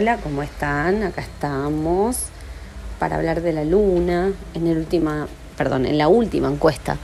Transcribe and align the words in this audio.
Hola, 0.00 0.18
¿cómo 0.18 0.44
están? 0.44 1.02
Acá 1.02 1.22
estamos 1.22 2.26
para 3.00 3.16
hablar 3.16 3.42
de 3.42 3.52
la 3.52 3.64
luna 3.64 4.30
en 4.54 4.68
el 4.68 4.78
última, 4.78 5.26
perdón, 5.56 5.86
en 5.86 5.98
la 5.98 6.06
última 6.06 6.48
encuesta 6.48 6.98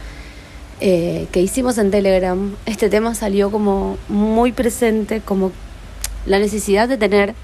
eh, 0.80 1.26
que 1.32 1.42
hicimos 1.42 1.76
en 1.78 1.90
Telegram. 1.90 2.54
Este 2.66 2.88
tema 2.88 3.16
salió 3.16 3.50
como 3.50 3.98
muy 4.08 4.52
presente, 4.52 5.20
como 5.20 5.50
la 6.24 6.38
necesidad 6.38 6.88
de 6.88 6.96
tener 6.96 7.34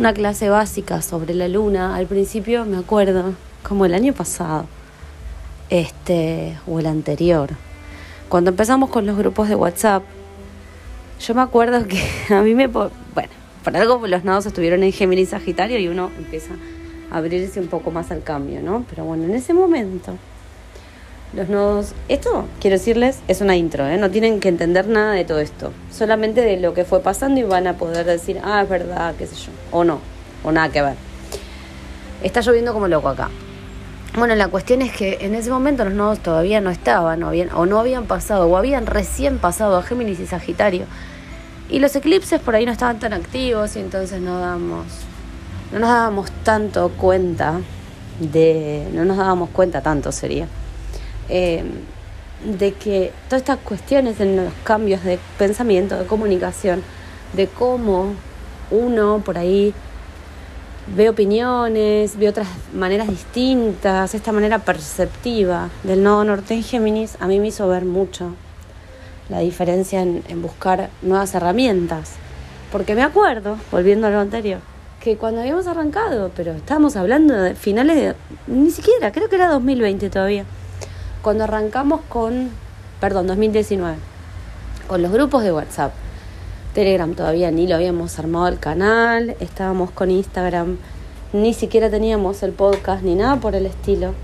una 0.00 0.12
clase 0.12 0.48
básica 0.48 1.00
sobre 1.00 1.32
la 1.32 1.46
luna. 1.46 1.94
Al 1.94 2.08
principio 2.08 2.64
me 2.64 2.76
acuerdo, 2.76 3.34
como 3.62 3.86
el 3.86 3.94
año 3.94 4.14
pasado, 4.14 4.66
este 5.70 6.58
o 6.66 6.80
el 6.80 6.86
anterior, 6.86 7.50
cuando 8.28 8.50
empezamos 8.50 8.90
con 8.90 9.06
los 9.06 9.16
grupos 9.16 9.48
de 9.48 9.54
WhatsApp. 9.54 10.02
Yo 11.20 11.36
me 11.36 11.42
acuerdo 11.42 11.86
que 11.86 12.02
a 12.34 12.42
mí 12.42 12.56
me, 12.56 12.68
por 13.68 13.76
algo 13.76 14.06
los 14.06 14.24
nodos 14.24 14.46
estuvieron 14.46 14.82
en 14.82 14.92
Géminis 14.92 15.28
Sagitario 15.28 15.78
y 15.78 15.88
uno 15.88 16.10
empieza 16.16 16.54
a 17.10 17.18
abrirse 17.18 17.60
un 17.60 17.66
poco 17.66 17.90
más 17.90 18.10
al 18.10 18.22
cambio, 18.22 18.62
¿no? 18.62 18.86
Pero 18.88 19.04
bueno, 19.04 19.24
en 19.24 19.34
ese 19.34 19.52
momento 19.52 20.16
los 21.34 21.50
nodos, 21.50 21.92
esto 22.08 22.46
quiero 22.62 22.78
decirles, 22.78 23.18
es 23.28 23.42
una 23.42 23.56
intro, 23.56 23.86
¿eh? 23.86 23.98
no 23.98 24.10
tienen 24.10 24.40
que 24.40 24.48
entender 24.48 24.88
nada 24.88 25.12
de 25.12 25.26
todo 25.26 25.40
esto, 25.40 25.70
solamente 25.92 26.40
de 26.40 26.56
lo 26.56 26.72
que 26.72 26.86
fue 26.86 27.00
pasando 27.00 27.40
y 27.40 27.42
van 27.42 27.66
a 27.66 27.74
poder 27.74 28.06
decir, 28.06 28.40
ah, 28.42 28.62
es 28.62 28.70
verdad, 28.70 29.14
qué 29.18 29.26
sé 29.26 29.36
yo, 29.36 29.52
o 29.70 29.84
no, 29.84 30.00
o 30.44 30.50
nada 30.50 30.70
que 30.70 30.80
ver. 30.80 30.94
Está 32.22 32.40
lloviendo 32.40 32.72
como 32.72 32.88
loco 32.88 33.10
acá. 33.10 33.28
Bueno, 34.16 34.34
la 34.34 34.48
cuestión 34.48 34.80
es 34.80 34.92
que 34.92 35.18
en 35.20 35.34
ese 35.34 35.50
momento 35.50 35.84
los 35.84 35.92
nodos 35.92 36.20
todavía 36.20 36.62
no 36.62 36.70
estaban, 36.70 37.22
o, 37.22 37.32
o 37.32 37.66
no 37.66 37.78
habían 37.78 38.06
pasado, 38.06 38.46
o 38.46 38.56
habían 38.56 38.86
recién 38.86 39.36
pasado 39.36 39.76
a 39.76 39.82
Géminis 39.82 40.20
y 40.20 40.26
Sagitario. 40.26 40.86
Y 41.70 41.80
los 41.80 41.94
eclipses 41.94 42.40
por 42.40 42.54
ahí 42.54 42.64
no 42.64 42.72
estaban 42.72 42.98
tan 42.98 43.12
activos 43.12 43.76
y 43.76 43.80
entonces 43.80 44.20
no 44.22 44.40
damos, 44.40 44.86
no 45.70 45.78
nos 45.78 45.90
dábamos 45.90 46.30
tanto 46.42 46.88
cuenta 46.90 47.60
de, 48.20 48.88
no 48.94 49.04
nos 49.04 49.18
dábamos 49.18 49.50
cuenta 49.50 49.82
tanto 49.82 50.10
sería, 50.10 50.46
eh, 51.28 51.62
de 52.44 52.72
que 52.72 53.12
todas 53.28 53.42
estas 53.42 53.58
cuestiones 53.58 54.18
en 54.20 54.36
los 54.36 54.52
cambios 54.64 55.04
de 55.04 55.18
pensamiento, 55.36 55.98
de 55.98 56.06
comunicación, 56.06 56.82
de 57.34 57.48
cómo 57.48 58.14
uno 58.70 59.20
por 59.22 59.36
ahí 59.36 59.74
ve 60.96 61.10
opiniones, 61.10 62.16
ve 62.16 62.30
otras 62.30 62.48
maneras 62.72 63.08
distintas, 63.08 64.14
esta 64.14 64.32
manera 64.32 64.60
perceptiva 64.60 65.68
del 65.82 66.02
nodo 66.02 66.24
norte 66.24 66.54
en 66.54 66.62
Géminis, 66.62 67.18
a 67.20 67.26
mí 67.26 67.40
me 67.40 67.48
hizo 67.48 67.68
ver 67.68 67.84
mucho 67.84 68.32
la 69.28 69.40
diferencia 69.40 70.02
en, 70.02 70.42
buscar 70.42 70.90
nuevas 71.02 71.34
herramientas. 71.34 72.12
Porque 72.72 72.94
me 72.94 73.02
acuerdo, 73.02 73.56
volviendo 73.70 74.06
a 74.06 74.10
lo 74.10 74.20
anterior, 74.20 74.60
que 75.00 75.16
cuando 75.16 75.40
habíamos 75.40 75.66
arrancado, 75.66 76.30
pero 76.36 76.52
estábamos 76.52 76.96
hablando 76.96 77.34
de 77.34 77.54
finales 77.54 77.96
de, 77.96 78.14
ni 78.46 78.70
siquiera, 78.70 79.12
creo 79.12 79.28
que 79.28 79.36
era 79.36 79.48
2020 79.48 80.10
todavía, 80.10 80.44
cuando 81.22 81.44
arrancamos 81.44 82.00
con, 82.08 82.50
perdón, 83.00 83.26
2019, 83.26 83.96
con 84.86 85.02
los 85.02 85.12
grupos 85.12 85.44
de 85.44 85.52
WhatsApp. 85.52 85.92
Telegram 86.74 87.14
todavía 87.14 87.50
ni 87.50 87.66
lo 87.66 87.74
habíamos 87.74 88.18
armado 88.18 88.48
el 88.48 88.58
canal, 88.58 89.36
estábamos 89.40 89.90
con 89.90 90.10
Instagram, 90.10 90.76
ni 91.32 91.54
siquiera 91.54 91.90
teníamos 91.90 92.42
el 92.42 92.52
podcast 92.52 93.02
ni 93.02 93.14
nada 93.14 93.36
por 93.36 93.54
el 93.54 93.66
estilo. 93.66 94.14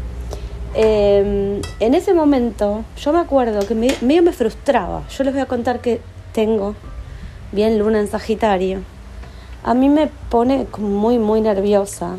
Em, 0.76 1.62
en 1.78 1.94
ese 1.94 2.14
momento 2.14 2.84
yo 2.96 3.12
me 3.12 3.20
acuerdo 3.20 3.64
que 3.66 3.76
medio 3.76 4.22
me 4.22 4.32
frustraba. 4.32 5.04
Yo 5.08 5.22
les 5.22 5.32
voy 5.32 5.42
a 5.42 5.46
contar 5.46 5.80
que 5.80 6.00
tengo 6.32 6.74
bien 7.52 7.78
luna 7.78 8.00
en 8.00 8.08
Sagitario. 8.08 8.80
A 9.62 9.74
mí 9.74 9.88
me 9.88 10.08
pone 10.30 10.66
muy, 10.78 11.18
muy 11.18 11.40
nerviosa 11.40 12.16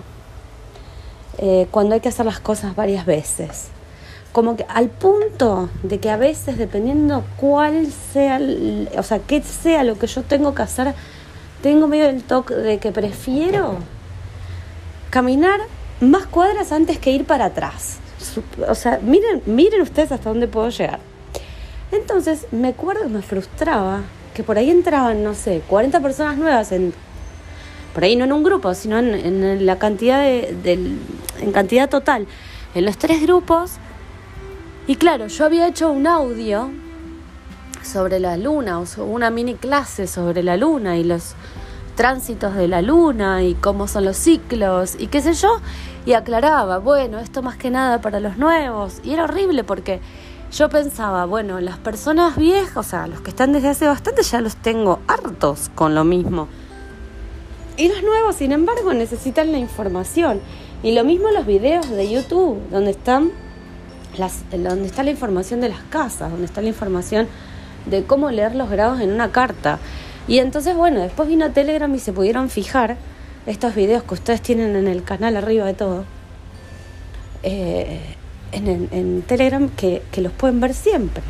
eh, 1.37 1.67
cuando 1.69 1.95
hay 1.95 2.01
que 2.01 2.07
hacer 2.09 2.25
las 2.25 2.39
cosas 2.39 2.75
varias 2.75 3.05
veces. 3.05 3.67
Como 4.31 4.55
que 4.55 4.65
al 4.69 4.89
punto 4.89 5.69
de 5.83 5.99
que 5.99 6.09
a 6.09 6.17
veces, 6.17 6.57
dependiendo 6.57 7.23
cuál 7.37 7.87
sea, 8.13 8.39
o 8.97 9.03
sea, 9.03 9.19
qué 9.19 9.41
sea 9.43 9.83
lo 9.83 9.97
que 9.99 10.07
yo 10.07 10.23
tengo 10.23 10.55
que 10.55 10.61
hacer, 10.61 10.93
tengo 11.61 11.87
medio 11.87 12.07
el 12.07 12.23
toque 12.23 12.53
de 12.53 12.77
que 12.77 12.91
prefiero 12.93 13.75
caminar 15.09 15.59
más 15.99 16.25
cuadras 16.25 16.71
antes 16.71 16.99
que 16.99 17.11
ir 17.11 17.25
para 17.25 17.45
atrás 17.45 17.99
o 18.67 18.75
sea, 18.75 18.99
miren, 19.01 19.41
miren 19.45 19.81
ustedes 19.81 20.11
hasta 20.11 20.29
dónde 20.29 20.47
puedo 20.47 20.69
llegar. 20.69 20.99
Entonces, 21.91 22.47
me 22.51 22.69
acuerdo 22.69 23.03
que 23.03 23.09
me 23.09 23.21
frustraba 23.21 24.01
que 24.33 24.43
por 24.43 24.57
ahí 24.57 24.69
entraban, 24.69 25.23
no 25.23 25.33
sé, 25.33 25.61
40 25.67 25.99
personas 26.01 26.37
nuevas 26.37 26.71
en 26.71 26.93
por 27.95 28.03
ahí 28.03 28.17
no 28.17 28.25
en 28.25 28.33
un 28.33 28.43
grupo, 28.43 28.73
sino 28.73 28.99
en, 28.99 29.65
la 29.65 29.79
cantidad 29.79 30.21
de, 30.21 30.97
en 31.39 31.51
cantidad 31.53 31.89
total, 31.89 32.27
en 32.75 32.83
los 32.83 32.97
tres 32.97 33.21
grupos. 33.21 33.71
Y 34.85 34.97
claro, 34.97 35.27
yo 35.27 35.45
había 35.45 35.65
hecho 35.65 35.89
un 35.89 36.05
audio 36.05 36.71
sobre 37.81 38.19
la 38.19 38.35
luna, 38.35 38.81
una 38.97 39.29
mini 39.29 39.55
clase 39.55 40.07
sobre 40.07 40.43
la 40.43 40.57
luna 40.57 40.97
y 40.97 41.05
los 41.05 41.35
tránsitos 41.95 42.55
de 42.55 42.67
la 42.67 42.81
luna 42.81 43.43
y 43.43 43.53
cómo 43.53 43.87
son 43.87 44.03
los 44.03 44.17
ciclos 44.17 44.97
y 44.99 45.07
qué 45.07 45.21
sé 45.21 45.33
yo, 45.33 45.61
y 46.05 46.13
aclaraba, 46.13 46.77
bueno, 46.77 47.19
esto 47.19 47.41
más 47.41 47.57
que 47.57 47.69
nada 47.69 48.01
para 48.01 48.19
los 48.19 48.37
nuevos, 48.37 48.99
y 49.03 49.13
era 49.13 49.23
horrible 49.23 49.63
porque 49.63 49.99
yo 50.51 50.69
pensaba, 50.69 51.25
bueno, 51.25 51.59
las 51.59 51.77
personas 51.77 52.37
viejas, 52.37 52.77
o 52.77 52.83
sea, 52.83 53.07
los 53.07 53.21
que 53.21 53.31
están 53.31 53.51
desde 53.51 53.69
hace 53.69 53.87
bastante 53.87 54.23
ya 54.23 54.39
los 54.41 54.55
tengo 54.55 54.99
hartos 55.07 55.69
con 55.75 55.95
lo 55.95 56.03
mismo. 56.03 56.47
Y 57.77 57.89
los 57.89 58.03
nuevos, 58.03 58.35
sin 58.35 58.53
embargo, 58.53 58.93
necesitan 58.93 59.51
la 59.51 59.57
información. 59.57 60.39
Y 60.81 60.93
lo 60.93 61.03
mismo 61.03 61.29
los 61.31 61.45
videos 61.45 61.89
de 61.89 62.09
YouTube, 62.09 62.57
donde 62.71 62.91
están 62.91 63.31
las, 64.17 64.49
donde 64.51 64.85
está 64.85 65.03
la 65.03 65.11
información 65.11 65.59
de 65.59 65.69
las 65.69 65.81
casas, 65.89 66.31
donde 66.31 66.45
está 66.45 66.61
la 66.61 66.69
información 66.69 67.27
de 67.85 68.05
cómo 68.05 68.31
leer 68.31 68.55
los 68.55 68.69
grados 68.69 69.01
en 69.01 69.11
una 69.11 69.31
carta. 69.31 69.79
Y 70.27 70.39
entonces, 70.39 70.75
bueno, 70.75 71.01
después 71.01 71.27
vino 71.27 71.51
Telegram 71.51 71.93
y 71.93 71.99
se 71.99 72.13
pudieron 72.13 72.49
fijar 72.49 72.95
estos 73.45 73.75
videos 73.75 74.03
que 74.03 74.13
ustedes 74.15 74.41
tienen 74.41 74.75
en 74.75 74.87
el 74.87 75.03
canal 75.03 75.37
arriba 75.37 75.65
de 75.65 75.73
todo, 75.73 76.05
eh, 77.43 77.99
en, 78.51 79.21
Telegram, 79.23 79.69
que, 79.69 80.01
los 80.17 80.31
pueden 80.31 80.59
ver 80.59 80.73
siempre. 80.73 81.21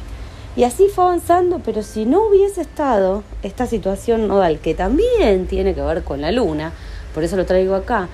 Y 0.55 0.63
así 0.63 0.87
fue 0.93 1.05
avanzando, 1.05 1.59
pero 1.59 1.83
si 1.83 2.05
no 2.05 2.27
hubiese 2.27 2.61
estado 2.61 3.23
esta 3.43 3.65
situación 3.65 4.27
nodal, 4.27 4.59
que 4.59 4.73
también 4.73 5.47
tiene 5.47 5.73
que 5.73 5.81
ver 5.81 6.03
con 6.03 6.21
la 6.21 6.31
luna, 6.31 6.71
por 7.13 7.23
eso 7.23 7.35
lo 7.35 7.45
traigo 7.45 7.75
acá, 7.75 8.07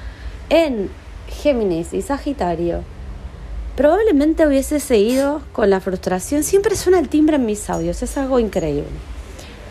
en 0.50 0.90
Géminis 1.28 1.94
y 1.94 2.02
Sagitario, 2.02 2.84
probablemente 3.76 4.48
hubiese 4.48 4.80
seguido 4.80 5.42
con 5.52 5.70
la 5.70 5.80
frustración. 5.80 6.44
Siempre 6.44 6.76
suena 6.76 7.00
el 7.00 7.10
timbre 7.10 7.36
en 7.36 7.46
mis 7.46 7.70
audios, 7.70 8.02
es 8.02 8.18
algo 8.18 8.40
increíble. 8.40 8.90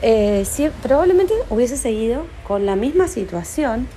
Eh, 0.03 0.45
probablemente 0.83 1.35
hubiese 1.51 1.77
seguido 1.77 2.25
con 2.47 2.67
la 2.67 2.77
misma 2.77 3.09
situación 3.09 3.89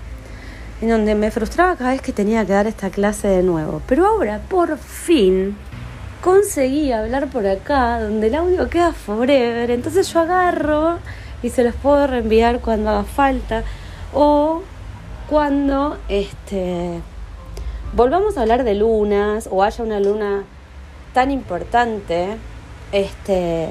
en 0.83 0.89
donde 0.89 1.15
me 1.15 1.31
frustraba 1.31 1.77
cada 1.77 1.91
vez 1.91 2.01
que 2.01 2.11
tenía 2.11 2.45
que 2.45 2.51
dar 2.51 2.67
esta 2.67 2.89
clase 2.89 3.29
de 3.29 3.41
nuevo. 3.41 3.81
Pero 3.87 4.05
ahora, 4.05 4.41
por 4.49 4.77
fin, 4.77 5.55
conseguí 6.21 6.91
hablar 6.91 7.29
por 7.29 7.47
acá, 7.47 8.01
donde 8.01 8.27
el 8.27 8.35
audio 8.35 8.69
queda 8.69 8.91
forever. 8.91 9.71
Entonces 9.71 10.11
yo 10.11 10.19
agarro 10.19 10.99
y 11.41 11.51
se 11.51 11.63
los 11.63 11.73
puedo 11.75 12.05
reenviar 12.05 12.59
cuando 12.59 12.89
haga 12.89 13.05
falta. 13.05 13.63
O 14.13 14.61
cuando 15.29 15.97
este 16.09 16.99
volvamos 17.93 18.37
a 18.37 18.41
hablar 18.41 18.65
de 18.65 18.75
lunas 18.75 19.47
o 19.49 19.63
haya 19.63 19.85
una 19.85 20.01
luna 20.01 20.43
tan 21.13 21.31
importante 21.31 22.35
este 22.91 23.69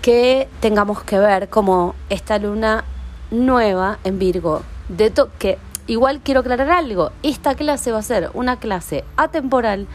que 0.00 0.48
tengamos 0.58 1.04
que 1.04 1.20
ver 1.20 1.48
como 1.48 1.94
esta 2.08 2.40
luna 2.40 2.82
nueva 3.30 4.00
en 4.02 4.18
Virgo. 4.18 4.71
De 4.88 5.12
que 5.38 5.58
igual 5.86 6.20
quiero 6.22 6.40
aclarar 6.40 6.70
algo, 6.70 7.10
esta 7.22 7.54
clase 7.54 7.92
va 7.92 7.98
a 7.98 8.02
ser 8.02 8.30
una 8.34 8.58
clase 8.58 9.04
atemporal 9.16 9.86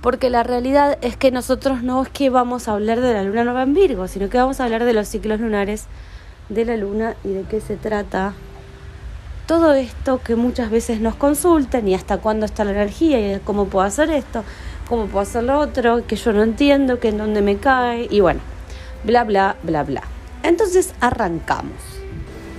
porque 0.00 0.30
la 0.30 0.42
realidad 0.42 0.98
es 1.00 1.16
que 1.16 1.30
nosotros 1.30 1.82
no 1.82 2.02
es 2.02 2.08
que 2.08 2.30
vamos 2.30 2.68
a 2.68 2.72
hablar 2.72 3.00
de 3.00 3.12
la 3.12 3.22
luna 3.22 3.44
nueva 3.44 3.62
en 3.62 3.74
Virgo, 3.74 4.08
sino 4.08 4.28
que 4.28 4.38
vamos 4.38 4.60
a 4.60 4.64
hablar 4.64 4.84
de 4.84 4.92
los 4.92 5.08
ciclos 5.08 5.40
lunares 5.40 5.86
de 6.48 6.64
la 6.64 6.76
luna 6.76 7.16
y 7.24 7.30
de 7.30 7.42
qué 7.42 7.60
se 7.60 7.76
trata 7.76 8.34
todo 9.46 9.74
esto 9.74 10.20
que 10.22 10.36
muchas 10.36 10.70
veces 10.70 11.00
nos 11.00 11.14
consultan 11.14 11.86
y 11.88 11.94
hasta 11.94 12.18
cuándo 12.18 12.46
está 12.46 12.64
la 12.64 12.72
energía 12.72 13.18
y 13.18 13.40
cómo 13.40 13.66
puedo 13.66 13.86
hacer 13.86 14.10
esto, 14.10 14.44
cómo 14.88 15.06
puedo 15.06 15.22
hacer 15.22 15.44
lo 15.44 15.58
otro, 15.58 16.06
que 16.06 16.16
yo 16.16 16.32
no 16.32 16.42
entiendo, 16.42 16.98
que 17.00 17.08
en 17.08 17.18
dónde 17.18 17.42
me 17.42 17.56
cae 17.56 18.08
y 18.10 18.20
bueno 18.20 18.40
bla, 19.06 19.24
bla, 19.24 19.56
bla, 19.62 19.84
bla. 19.84 20.02
Entonces 20.42 20.92
arrancamos. 21.00 21.95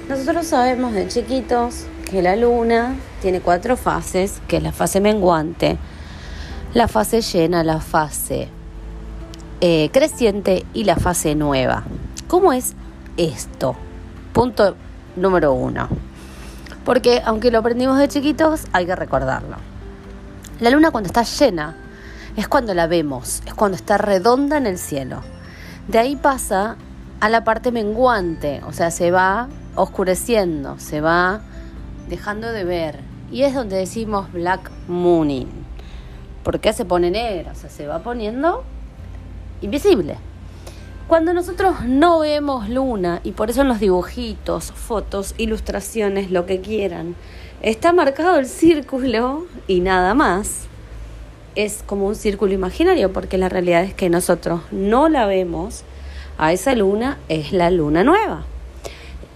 Nosotros 0.09 0.47
sabemos 0.47 0.93
de 0.93 1.05
chiquitos 1.09 1.85
que 2.09 2.21
la 2.21 2.37
luna 2.37 2.95
tiene 3.21 3.41
cuatro 3.41 3.75
fases, 3.75 4.39
que 4.47 4.55
es 4.57 4.63
la 4.63 4.71
fase 4.71 5.01
menguante, 5.01 5.77
la 6.73 6.87
fase 6.87 7.19
llena, 7.19 7.61
la 7.65 7.81
fase 7.81 8.47
eh, 9.59 9.89
creciente 9.91 10.65
y 10.73 10.85
la 10.85 10.95
fase 10.95 11.35
nueva. 11.35 11.83
¿Cómo 12.29 12.53
es 12.53 12.73
esto? 13.17 13.75
Punto 14.31 14.77
número 15.17 15.51
uno. 15.51 15.89
porque 16.85 17.21
aunque 17.25 17.51
lo 17.51 17.59
aprendimos 17.59 17.99
de 17.99 18.07
chiquitos, 18.07 18.63
hay 18.71 18.85
que 18.85 18.95
recordarlo. 18.95 19.57
La 20.61 20.69
luna 20.69 20.91
cuando 20.91 21.07
está 21.07 21.23
llena 21.23 21.75
es 22.37 22.47
cuando 22.47 22.73
la 22.73 22.87
vemos, 22.87 23.41
es 23.45 23.53
cuando 23.53 23.75
está 23.75 23.97
redonda 23.97 24.55
en 24.55 24.67
el 24.67 24.77
cielo. 24.77 25.21
De 25.89 25.99
ahí 25.99 26.15
pasa 26.15 26.77
a 27.19 27.27
la 27.27 27.43
parte 27.43 27.73
menguante, 27.73 28.61
o 28.65 28.71
sea, 28.71 28.89
se 28.89 29.11
va 29.11 29.49
oscureciendo, 29.77 30.77
se 30.79 30.99
va 30.99 31.41
dejando 32.09 32.51
de 32.51 32.65
ver. 32.65 32.99
Y 33.31 33.43
es 33.43 33.53
donde 33.53 33.77
decimos 33.77 34.31
black 34.33 34.71
mooning. 34.87 35.47
¿Por 36.43 36.59
qué 36.59 36.73
se 36.73 36.85
pone 36.85 37.11
negra? 37.11 37.51
O 37.51 37.55
sea, 37.55 37.69
se 37.69 37.87
va 37.87 37.99
poniendo 37.99 38.63
invisible. 39.61 40.17
Cuando 41.07 41.33
nosotros 41.33 41.85
no 41.85 42.19
vemos 42.19 42.67
luna, 42.67 43.21
y 43.23 43.31
por 43.31 43.49
eso 43.49 43.61
en 43.61 43.69
los 43.69 43.79
dibujitos, 43.79 44.71
fotos, 44.71 45.35
ilustraciones, 45.37 46.31
lo 46.31 46.45
que 46.45 46.59
quieran, 46.59 47.15
está 47.61 47.93
marcado 47.93 48.39
el 48.39 48.45
círculo 48.45 49.45
y 49.67 49.79
nada 49.79 50.13
más, 50.13 50.67
es 51.55 51.83
como 51.85 52.07
un 52.07 52.15
círculo 52.15 52.53
imaginario, 52.53 53.13
porque 53.13 53.37
la 53.37 53.49
realidad 53.49 53.83
es 53.83 53.93
que 53.93 54.09
nosotros 54.09 54.61
no 54.71 55.07
la 55.07 55.25
vemos, 55.25 55.83
a 56.37 56.53
esa 56.53 56.75
luna 56.75 57.17
es 57.29 57.51
la 57.51 57.71
luna 57.71 58.03
nueva. 58.03 58.45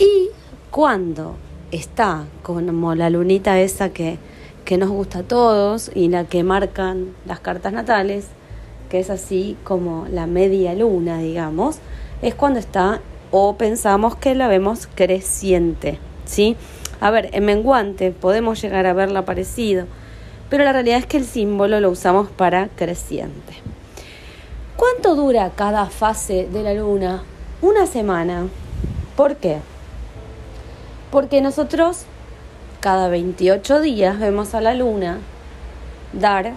Y 0.02 0.30
cuando 0.72 1.36
está 1.72 2.26
como 2.42 2.96
la 2.96 3.12
lunita 3.12 3.60
esa 3.60 3.90
que, 3.90 4.18
que 4.66 4.80
nos 4.80 4.90
gusta 4.90 5.20
a 5.20 5.24
todos 5.24 5.92
y 5.94 6.08
la 6.08 6.26
que 6.26 6.44
marcan 6.44 7.14
las 7.28 7.40
cartas 7.40 7.72
natales, 7.72 8.26
que 8.90 9.00
es 9.00 9.12
así 9.12 9.58
como 9.64 10.08
la 10.10 10.26
media 10.26 10.74
luna, 10.74 11.20
digamos, 11.20 11.78
es 12.24 12.34
cuando 12.34 12.60
está 12.60 13.00
o 13.30 13.58
pensamos 13.58 14.16
que 14.16 14.34
la 14.34 14.48
vemos 14.48 14.88
creciente, 14.96 16.00
¿sí? 16.26 16.58
A 17.00 17.12
ver, 17.12 17.30
en 17.34 17.46
menguante 17.46 18.10
podemos 18.10 18.60
llegar 18.60 18.88
a 18.88 18.94
verla 18.94 19.24
parecido, 19.24 19.86
pero 20.50 20.64
la 20.64 20.74
realidad 20.74 20.98
es 20.98 21.06
que 21.06 21.18
el 21.18 21.26
símbolo 21.26 21.80
lo 21.80 21.92
usamos 21.92 22.28
para 22.28 22.70
creciente. 22.70 23.54
¿Cuánto 24.78 25.14
dura 25.14 25.52
cada 25.56 25.86
fase 25.86 26.50
de 26.52 26.64
la 26.64 26.74
luna? 26.74 27.24
Una 27.62 27.86
semana. 27.86 28.48
¿Por 29.16 29.36
qué? 29.36 29.60
Porque 31.12 31.42
nosotros 31.42 32.04
cada 32.80 33.10
28 33.10 33.82
días 33.82 34.18
vemos 34.20 34.56
a 34.56 34.62
la 34.62 34.74
luna 34.74 35.20
dar 36.14 36.54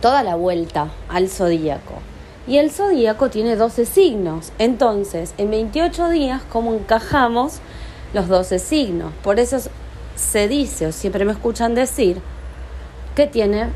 toda 0.00 0.22
la 0.22 0.34
vuelta 0.34 0.90
al 1.08 1.28
zodíaco. 1.28 1.94
Y 2.46 2.58
el 2.58 2.70
zodíaco 2.70 3.30
tiene 3.30 3.56
12 3.56 3.86
signos. 3.86 4.52
Entonces, 4.58 5.34
en 5.38 5.50
28 5.50 6.08
días, 6.08 6.42
¿cómo 6.50 6.74
encajamos 6.74 7.60
los 8.12 8.28
12 8.28 8.58
signos? 8.58 9.12
Por 9.22 9.38
eso 9.38 9.58
se 10.16 10.48
dice, 10.48 10.86
o 10.86 10.92
siempre 10.92 11.24
me 11.24 11.32
escuchan 11.32 11.74
decir, 11.74 12.20
que 13.14 13.26
tiene 13.26 13.68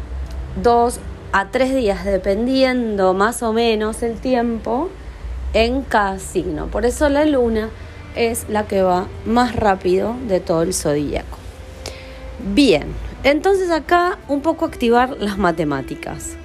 2 0.63 0.99
a 1.33 1.49
3 1.51 1.75
días, 1.75 2.05
dependiendo 2.05 3.15
más 3.15 3.43
o 3.43 3.53
menos 3.53 4.03
el 4.03 4.19
tiempo, 4.19 4.89
en 5.53 5.83
cada 5.83 6.19
signo. 6.19 6.67
Por 6.67 6.85
eso 6.85 7.09
la 7.09 7.25
luna 7.25 7.71
es 8.15 8.49
la 8.49 8.67
que 8.67 8.83
va 8.83 9.07
más 9.27 9.57
rápido 9.57 10.15
de 10.29 10.41
todo 10.41 10.63
el 10.63 10.75
zodíaco. 10.75 11.39
Bien, 12.55 12.85
entonces 13.23 13.71
acá 13.71 14.19
un 14.29 14.41
poco 14.41 14.65
activar 14.65 15.17
las 15.19 15.39
matemáticas. 15.39 16.37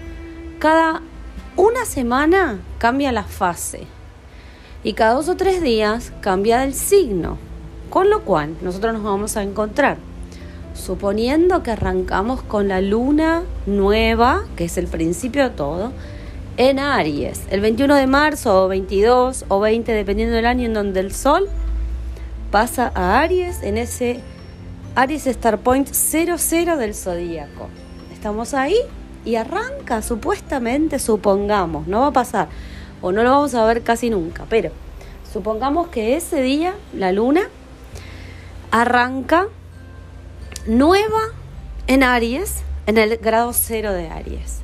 Cada 0.60 1.02
una 1.56 1.86
semana 1.86 2.60
cambia 2.78 3.12
la 3.12 3.24
fase 3.24 3.82
y 4.84 4.94
cada 4.94 5.14
dos 5.14 5.28
o 5.30 5.36
tres 5.36 5.62
días 5.62 6.14
cambia 6.22 6.64
el 6.64 6.74
signo. 6.74 7.38
Con 7.90 8.10
lo 8.10 8.22
cual 8.22 8.56
nosotros 8.62 8.94
nos 8.94 9.04
vamos 9.04 9.36
a 9.36 9.42
encontrar, 9.42 9.98
suponiendo 10.76 11.64
que 11.64 11.72
arrancamos 11.72 12.44
con 12.44 12.68
la 12.68 12.82
luna 12.82 13.42
nueva, 13.66 14.44
que 14.56 14.66
es 14.66 14.78
el 14.78 14.88
principio 14.88 15.44
de 15.44 15.50
todo, 15.50 15.92
en 16.60 16.78
Aries, 16.78 17.44
el 17.52 17.62
21 17.62 17.96
de 17.96 18.06
marzo 18.06 18.66
o 18.66 18.68
22 18.68 19.46
o 19.48 19.62
20, 19.62 19.94
dependiendo 19.94 20.36
del 20.36 20.46
año 20.46 20.66
en 20.66 20.74
donde 20.74 21.00
el 21.00 21.14
sol 21.14 21.48
pasa 22.52 22.92
a 22.96 23.22
Aries 23.22 23.64
en 23.64 23.78
ese 23.78 24.20
Aries 24.94 25.26
Star 25.26 25.60
Point 25.60 25.88
00 25.88 26.76
del 26.76 26.94
zodíaco. 26.94 27.70
Estamos 28.12 28.54
ahí 28.54 28.76
y 29.24 29.36
arranca 29.36 30.02
supuestamente, 30.02 31.00
supongamos, 31.00 31.88
no 31.88 32.02
va 32.02 32.08
a 32.08 32.12
pasar 32.12 32.50
o 33.02 33.14
no 33.14 33.24
lo 33.24 33.32
vamos 33.32 33.56
a 33.56 33.64
ver 33.64 33.82
casi 33.82 34.10
nunca, 34.10 34.46
pero 34.50 34.72
supongamos 35.32 35.88
que 35.88 36.18
ese 36.18 36.42
día 36.42 36.74
la 36.94 37.14
luna 37.14 37.44
arranca 38.70 39.48
nueva 40.68 41.22
en 41.88 42.04
Aries, 42.04 42.64
en 42.86 42.98
el 42.98 43.16
grado 43.16 43.54
cero 43.54 43.94
de 43.94 44.10
Aries. 44.10 44.60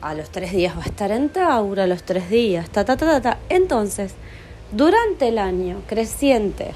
A 0.00 0.14
los 0.14 0.30
tres 0.30 0.52
días 0.52 0.76
va 0.76 0.82
a 0.82 0.86
estar 0.86 1.10
en 1.10 1.28
Tauro, 1.28 1.82
a 1.82 1.86
los 1.86 2.04
tres 2.04 2.30
días, 2.30 2.70
ta, 2.70 2.84
ta, 2.84 2.96
ta, 2.96 3.20
ta. 3.20 3.38
Entonces, 3.48 4.14
durante 4.72 5.28
el 5.28 5.38
año 5.38 5.82
creciente, 5.88 6.72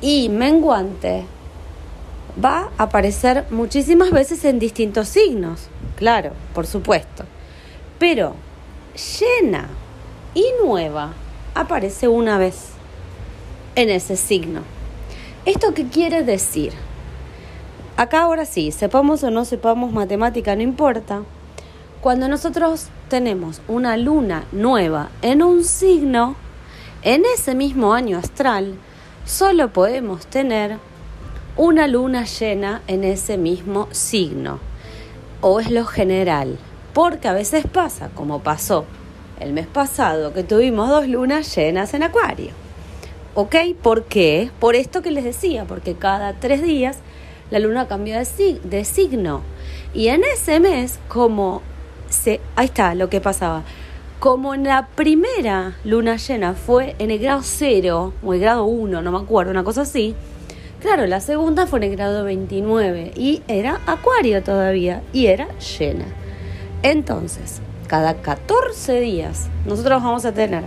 y 0.00 0.28
menguante 0.28 1.24
va 2.42 2.70
a 2.78 2.84
aparecer 2.84 3.44
muchísimas 3.50 4.10
veces 4.10 4.44
en 4.44 4.58
distintos 4.58 5.08
signos, 5.08 5.68
claro, 5.96 6.32
por 6.54 6.66
supuesto. 6.66 7.24
Pero 7.98 8.34
llena 9.20 9.68
y 10.34 10.44
nueva 10.64 11.12
aparece 11.54 12.06
una 12.06 12.38
vez 12.38 12.70
en 13.74 13.90
ese 13.90 14.16
signo. 14.16 14.62
¿Esto 15.44 15.74
qué 15.74 15.88
quiere 15.88 16.22
decir? 16.22 16.72
Acá 17.96 18.22
ahora 18.22 18.44
sí, 18.44 18.70
sepamos 18.70 19.24
o 19.24 19.30
no 19.30 19.44
sepamos 19.44 19.92
matemática, 19.92 20.54
no 20.54 20.62
importa. 20.62 21.22
Cuando 22.00 22.28
nosotros 22.28 22.86
tenemos 23.08 23.60
una 23.66 23.96
luna 23.96 24.44
nueva 24.52 25.10
en 25.20 25.42
un 25.42 25.64
signo, 25.64 26.36
en 27.02 27.24
ese 27.34 27.56
mismo 27.56 27.92
año 27.92 28.18
astral, 28.18 28.74
solo 29.24 29.72
podemos 29.72 30.26
tener 30.26 30.78
una 31.56 31.88
luna 31.88 32.24
llena 32.24 32.82
en 32.86 33.02
ese 33.02 33.36
mismo 33.36 33.88
signo. 33.90 34.60
O 35.40 35.58
es 35.58 35.72
lo 35.72 35.84
general. 35.84 36.58
Porque 36.92 37.26
a 37.26 37.32
veces 37.32 37.66
pasa, 37.66 38.10
como 38.14 38.44
pasó 38.44 38.84
el 39.40 39.52
mes 39.52 39.66
pasado, 39.66 40.32
que 40.32 40.44
tuvimos 40.44 40.88
dos 40.88 41.08
lunas 41.08 41.54
llenas 41.56 41.94
en 41.94 42.04
Acuario. 42.04 42.52
¿Ok? 43.34 43.56
¿Por 43.82 44.04
qué? 44.04 44.50
Por 44.60 44.76
esto 44.76 45.02
que 45.02 45.10
les 45.10 45.24
decía, 45.24 45.64
porque 45.64 45.94
cada 45.94 46.34
tres 46.34 46.62
días 46.62 46.98
la 47.50 47.58
luna 47.58 47.88
cambia 47.88 48.18
de, 48.18 48.84
signo. 48.84 49.42
Y 49.94 50.08
en 50.08 50.22
ese 50.22 50.60
mes, 50.60 50.98
como 51.08 51.62
se... 52.08 52.40
Ahí 52.56 52.66
está 52.66 52.94
lo 52.94 53.08
que 53.08 53.20
pasaba 53.20 53.64
como 54.18 54.52
en 54.52 54.64
la 54.64 54.88
primera 54.88 55.76
luna 55.84 56.16
llena 56.16 56.54
fue 56.54 56.96
en 56.98 57.12
el 57.12 57.20
grado 57.20 57.40
0 57.42 58.14
o 58.20 58.34
el 58.34 58.40
grado 58.40 58.64
1, 58.64 59.00
no 59.00 59.12
me 59.12 59.18
acuerdo, 59.18 59.52
una 59.52 59.62
cosa 59.62 59.82
así. 59.82 60.16
Claro, 60.80 61.06
la 61.06 61.20
segunda 61.20 61.66
fue 61.66 61.78
en 61.80 61.84
el 61.84 61.96
grado 61.96 62.24
29 62.24 63.12
y 63.14 63.42
era 63.46 63.80
acuario 63.86 64.42
todavía 64.42 65.02
y 65.12 65.26
era 65.26 65.48
llena. 65.58 66.06
Entonces, 66.82 67.60
cada 67.86 68.14
14 68.14 69.00
días 69.00 69.48
nosotros 69.66 70.02
vamos 70.02 70.24
a 70.24 70.32
tener 70.32 70.64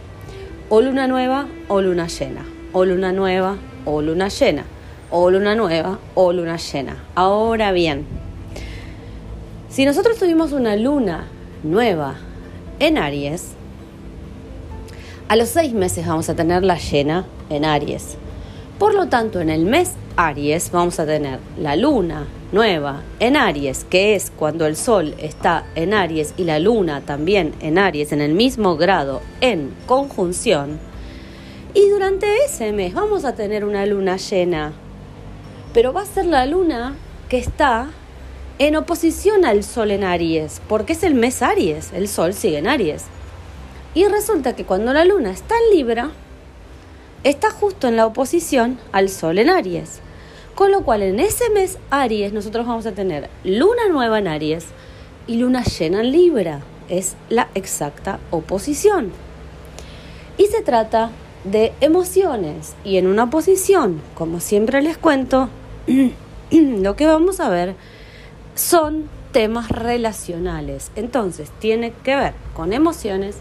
o 0.69 0.81
luna 0.81 1.07
nueva 1.07 1.47
o 1.67 1.81
luna 1.81 2.07
llena, 2.07 2.45
o 2.71 2.85
luna 2.85 3.11
nueva 3.11 3.57
o 3.83 4.01
luna 4.01 4.29
llena, 4.29 4.63
o 5.09 5.29
luna 5.29 5.55
nueva 5.55 5.99
o 6.15 6.31
luna 6.31 6.55
llena. 6.55 7.03
Ahora 7.15 7.73
bien, 7.73 8.05
si 9.71 9.85
nosotros 9.85 10.17
tuvimos 10.17 10.51
una 10.51 10.75
luna 10.75 11.27
nueva 11.63 12.15
en 12.79 12.97
Aries, 12.97 13.53
a 15.29 15.37
los 15.37 15.47
seis 15.47 15.71
meses 15.71 16.05
vamos 16.05 16.27
a 16.29 16.35
tener 16.35 16.61
la 16.63 16.77
llena 16.77 17.25
en 17.49 17.63
Aries. 17.63 18.17
Por 18.77 18.93
lo 18.93 19.07
tanto, 19.07 19.39
en 19.39 19.49
el 19.49 19.65
mes 19.65 19.93
Aries 20.17 20.71
vamos 20.71 20.99
a 20.99 21.05
tener 21.05 21.39
la 21.57 21.77
luna 21.77 22.27
nueva 22.51 23.01
en 23.21 23.37
Aries, 23.37 23.85
que 23.85 24.13
es 24.13 24.29
cuando 24.35 24.65
el 24.65 24.75
sol 24.75 25.15
está 25.19 25.63
en 25.75 25.93
Aries 25.93 26.33
y 26.35 26.43
la 26.43 26.59
luna 26.59 26.99
también 26.99 27.53
en 27.61 27.77
Aries, 27.77 28.11
en 28.11 28.19
el 28.19 28.33
mismo 28.33 28.75
grado, 28.75 29.21
en 29.39 29.73
conjunción. 29.85 30.79
Y 31.73 31.87
durante 31.87 32.43
ese 32.43 32.73
mes 32.73 32.93
vamos 32.93 33.23
a 33.23 33.35
tener 33.35 33.63
una 33.63 33.85
luna 33.85 34.17
llena, 34.17 34.73
pero 35.73 35.93
va 35.93 36.01
a 36.01 36.05
ser 36.05 36.25
la 36.25 36.45
luna 36.45 36.95
que 37.29 37.37
está 37.37 37.87
en 38.59 38.75
oposición 38.75 39.45
al 39.45 39.63
Sol 39.63 39.91
en 39.91 40.03
Aries, 40.03 40.61
porque 40.67 40.93
es 40.93 41.03
el 41.03 41.15
mes 41.15 41.41
Aries, 41.41 41.91
el 41.93 42.07
Sol 42.07 42.33
sigue 42.33 42.57
en 42.57 42.67
Aries. 42.67 43.05
Y 43.93 44.05
resulta 44.05 44.55
que 44.55 44.65
cuando 44.65 44.93
la 44.93 45.05
Luna 45.05 45.31
está 45.31 45.55
en 45.55 45.77
Libra, 45.77 46.11
está 47.23 47.51
justo 47.51 47.87
en 47.87 47.95
la 47.95 48.05
oposición 48.05 48.79
al 48.91 49.09
Sol 49.09 49.37
en 49.37 49.49
Aries. 49.49 49.99
Con 50.55 50.71
lo 50.71 50.83
cual 50.83 51.01
en 51.01 51.19
ese 51.19 51.49
mes 51.49 51.77
Aries 51.89 52.33
nosotros 52.33 52.67
vamos 52.67 52.85
a 52.85 52.91
tener 52.91 53.29
Luna 53.43 53.89
nueva 53.89 54.19
en 54.19 54.27
Aries 54.27 54.65
y 55.27 55.37
Luna 55.37 55.63
llena 55.63 56.01
en 56.01 56.11
Libra. 56.11 56.61
Es 56.89 57.15
la 57.29 57.49
exacta 57.55 58.19
oposición. 58.31 59.11
Y 60.37 60.45
se 60.47 60.61
trata 60.61 61.11
de 61.43 61.73
emociones 61.81 62.75
y 62.83 62.97
en 62.97 63.07
una 63.07 63.29
posición, 63.29 64.01
como 64.13 64.39
siempre 64.39 64.81
les 64.81 64.97
cuento, 64.97 65.49
lo 66.51 66.95
que 66.95 67.07
vamos 67.07 67.39
a 67.39 67.49
ver 67.49 67.75
son 68.55 69.09
temas 69.31 69.69
relacionales. 69.69 70.91
Entonces, 70.95 71.51
tiene 71.59 71.93
que 72.03 72.15
ver 72.15 72.33
con 72.53 72.73
emociones 72.73 73.37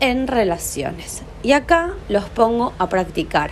en 0.00 0.26
relaciones. 0.26 1.22
Y 1.42 1.52
acá 1.52 1.90
los 2.08 2.24
pongo 2.24 2.72
a 2.78 2.88
practicar. 2.88 3.50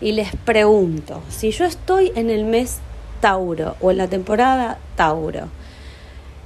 Y 0.00 0.12
les 0.12 0.34
pregunto, 0.36 1.20
si 1.28 1.50
yo 1.50 1.64
estoy 1.64 2.12
en 2.14 2.30
el 2.30 2.44
mes 2.44 2.78
Tauro 3.20 3.76
o 3.80 3.90
en 3.90 3.98
la 3.98 4.08
temporada 4.08 4.78
Tauro, 4.96 5.48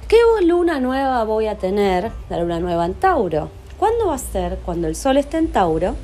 ¿qué 0.07 0.17
luna 0.45 0.79
nueva 0.79 1.23
voy 1.23 1.47
a 1.47 1.57
tener? 1.57 2.11
La 2.29 2.39
luna 2.39 2.59
nueva 2.59 2.85
en 2.85 2.93
Tauro. 2.93 3.49
¿Cuándo 3.77 4.07
va 4.07 4.15
a 4.15 4.17
ser? 4.17 4.59
Cuando 4.65 4.87
el 4.87 4.95
sol 4.95 5.17
esté 5.17 5.37
en 5.37 5.49
Tauro 5.49 5.95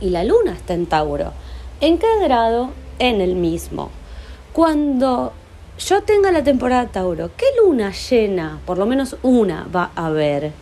y 0.00 0.10
la 0.10 0.24
luna 0.24 0.52
está 0.52 0.74
en 0.74 0.86
Tauro. 0.86 1.32
¿En 1.80 1.98
qué 1.98 2.06
grado? 2.22 2.70
En 2.98 3.20
el 3.20 3.36
mismo. 3.36 3.90
Cuando 4.52 5.32
yo 5.78 6.02
tenga 6.02 6.32
la 6.32 6.42
temporada 6.42 6.86
Tauro, 6.86 7.30
¿qué 7.36 7.46
luna 7.62 7.92
llena, 7.92 8.60
por 8.66 8.78
lo 8.78 8.86
menos 8.86 9.16
una, 9.22 9.66
va 9.74 9.92
a 9.94 10.06
haber? 10.06 10.52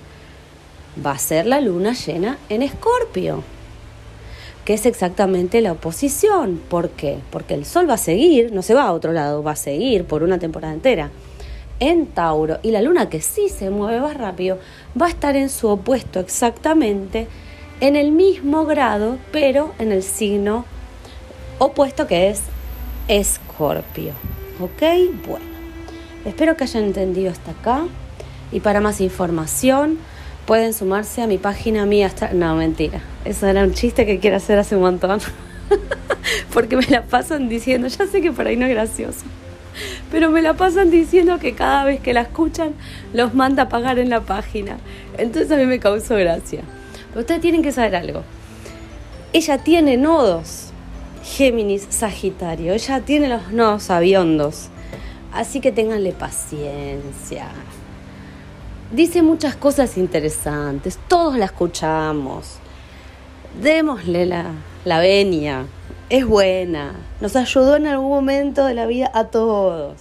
Va 1.05 1.13
a 1.13 1.19
ser 1.19 1.47
la 1.47 1.61
luna 1.61 1.95
llena 1.95 2.39
en 2.49 2.63
Escorpio, 2.63 3.43
que 4.65 4.75
es 4.75 4.85
exactamente 4.85 5.61
la 5.61 5.73
oposición. 5.73 6.61
¿Por 6.69 6.91
qué? 6.91 7.19
Porque 7.31 7.55
el 7.55 7.65
Sol 7.65 7.89
va 7.89 7.95
a 7.95 7.99
seguir, 7.99 8.53
no 8.53 8.63
se 8.63 8.75
va 8.75 8.85
a 8.85 8.93
otro 8.93 9.13
lado, 9.13 9.43
va 9.43 9.53
a 9.53 9.57
seguir 9.57 10.05
por 10.05 10.23
una 10.23 10.39
temporada 10.39 10.75
entera 10.75 11.11
en 11.81 12.07
Tauro 12.07 12.59
y 12.63 12.71
la 12.71 12.83
luna 12.83 13.09
que 13.09 13.21
sí 13.21 13.49
se 13.49 13.71
mueve 13.71 14.01
más 14.01 14.17
rápido 14.17 14.59
va 15.01 15.07
a 15.07 15.11
estar 15.11 15.37
en 15.37 15.51
su 15.51 15.69
opuesto 15.69 16.21
exactamente 16.21 17.27
en 17.81 17.97
el 17.97 18.13
mismo 18.13 18.65
grado, 18.65 19.19
pero 19.33 19.73
en 19.79 19.93
el 19.93 20.03
signo 20.03 20.65
opuesto 21.59 22.07
que 22.07 22.31
es 22.31 22.43
Escorpio. 23.09 24.13
¿Ok? 24.59 24.83
Bueno, 25.27 25.45
espero 26.25 26.57
que 26.57 26.65
hayan 26.65 26.85
entendido 26.85 27.31
hasta 27.31 27.51
acá 27.51 27.85
y 28.53 28.61
para 28.61 28.81
más 28.81 29.01
información 29.01 29.99
pueden 30.47 30.73
sumarse 30.73 31.21
a 31.23 31.27
mi 31.27 31.37
página 31.37 31.85
mía. 31.85 32.07
Hasta... 32.07 32.33
No, 32.33 32.55
mentira. 32.57 33.01
Eso 33.25 33.47
era 33.47 33.65
un 33.65 33.75
chiste 33.75 34.07
que 34.07 34.19
quiero 34.19 34.37
hacer 34.37 34.59
hace 34.59 34.77
un 34.77 34.83
montón. 34.83 35.21
Porque 36.55 36.77
me 36.77 36.87
la 36.87 37.03
pasan 37.03 37.49
diciendo, 37.49 37.89
ya 37.89 38.07
sé 38.07 38.23
que 38.23 38.33
por 38.33 38.47
ahí 38.47 38.57
no 38.57 38.65
es 38.65 38.73
gracioso, 38.73 39.25
pero 40.11 40.31
me 40.31 40.41
la 40.43 40.55
pasan 40.55 40.91
diciendo 40.91 41.39
que 41.39 41.55
cada 41.55 41.85
vez 41.85 42.01
que 42.01 42.15
la 42.15 42.23
escuchan 42.23 42.73
los 43.13 43.35
manda 43.35 43.65
a 43.65 43.69
pagar 43.69 43.99
en 43.99 44.11
la 44.11 44.23
página. 44.23 44.79
Entonces 45.19 45.53
a 45.53 45.57
mí 45.57 45.67
me 45.67 45.79
causó 45.79 46.17
gracia. 46.17 46.63
Pero 47.11 47.21
ustedes 47.21 47.41
tienen 47.41 47.63
que 47.63 47.73
saber 47.73 47.97
algo. 47.97 48.23
Ella 49.33 49.59
tiene 49.59 49.97
nodos 49.97 50.66
Géminis 51.27 51.89
Sagitario. 51.91 52.73
Ella 52.73 53.01
tiene 53.01 53.29
los 53.29 53.51
nodos 53.51 53.91
aviondos. 53.91 54.69
Así 55.33 55.61
que 55.61 55.73
ténganle 55.73 56.13
paciencia. 56.13 57.49
Dice 58.93 59.23
muchas 59.23 59.57
cosas 59.57 59.99
interesantes. 59.99 60.99
Todos 61.09 61.37
la 61.37 61.47
escuchamos. 61.47 62.59
Démosle 63.61 64.25
la, 64.25 64.53
la 64.85 65.01
venia. 65.01 65.67
Es 66.09 66.25
buena. 66.25 66.95
Nos 67.21 67.35
ayudó 67.35 67.75
en 67.75 67.89
algún 67.89 68.09
momento 68.09 68.65
de 68.65 68.75
la 68.75 68.87
vida 68.87 69.11
a 69.13 69.25
todos. 69.25 69.97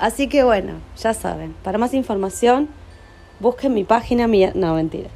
Así 0.00 0.26
que 0.26 0.42
bueno, 0.42 0.74
ya 1.00 1.14
saben. 1.14 1.54
Para 1.62 1.78
más 1.78 1.94
información, 1.94 2.68
busquen 3.38 3.74
mi 3.74 3.84
página 3.84 4.26
mía. 4.26 4.50
No, 4.56 4.74
mentira. 4.74 5.08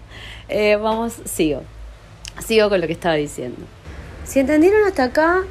Eh, 0.48 0.76
vamos, 0.76 1.14
sigo. 1.24 1.62
Sigo 2.38 2.68
con 2.68 2.80
lo 2.80 2.86
que 2.86 2.92
estaba 2.92 3.16
diciendo. 3.16 3.66
Si 4.26 4.40
entendieron 4.40 4.86
hasta 4.86 5.04
acá, 5.04 5.44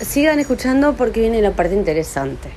sigan 0.00 0.38
escuchando 0.38 0.94
porque 0.94 1.20
viene 1.20 1.42
la 1.42 1.50
parte 1.50 1.74
interesante. 1.74 2.50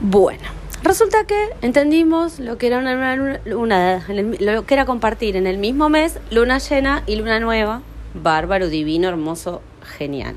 Bueno, 0.00 0.42
resulta 0.82 1.24
que 1.24 1.50
entendimos 1.62 2.40
lo 2.40 2.58
que 2.58 2.66
era 2.66 2.78
una, 2.78 4.04
lo 4.06 4.66
que 4.66 4.74
era 4.74 4.86
compartir 4.86 5.36
en 5.36 5.46
el 5.46 5.58
mismo 5.58 5.88
mes 5.88 6.18
luna 6.30 6.58
llena 6.58 7.04
y 7.06 7.16
luna 7.16 7.38
nueva. 7.38 7.82
Bárbaro, 8.14 8.68
divino, 8.68 9.08
hermoso, 9.08 9.62
genial. 9.96 10.34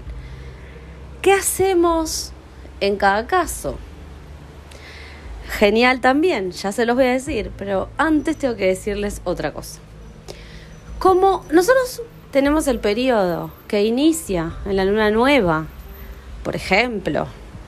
¿Qué 1.23 1.33
hacemos 1.33 2.33
en 2.81 2.97
cada 2.97 3.25
caso? 3.25 3.77
Genial 5.47 6.01
también, 6.01 6.51
ya 6.51 6.71
se 6.71 6.85
los 6.85 6.95
voy 6.95 7.05
a 7.05 7.11
decir, 7.11 7.51
pero 7.57 7.89
antes 7.97 8.37
tengo 8.37 8.55
que 8.55 8.67
decirles 8.67 9.21
otra 9.23 9.53
cosa. 9.53 9.79
Como 10.99 11.43
nosotros 11.51 12.03
tenemos 12.31 12.67
el 12.67 12.79
periodo 12.79 13.51
que 13.67 13.83
inicia 13.83 14.53
en 14.65 14.77
la 14.77 14.85
luna 14.85 15.11
nueva, 15.11 15.67
por 16.43 16.55
ejemplo, 16.55 17.27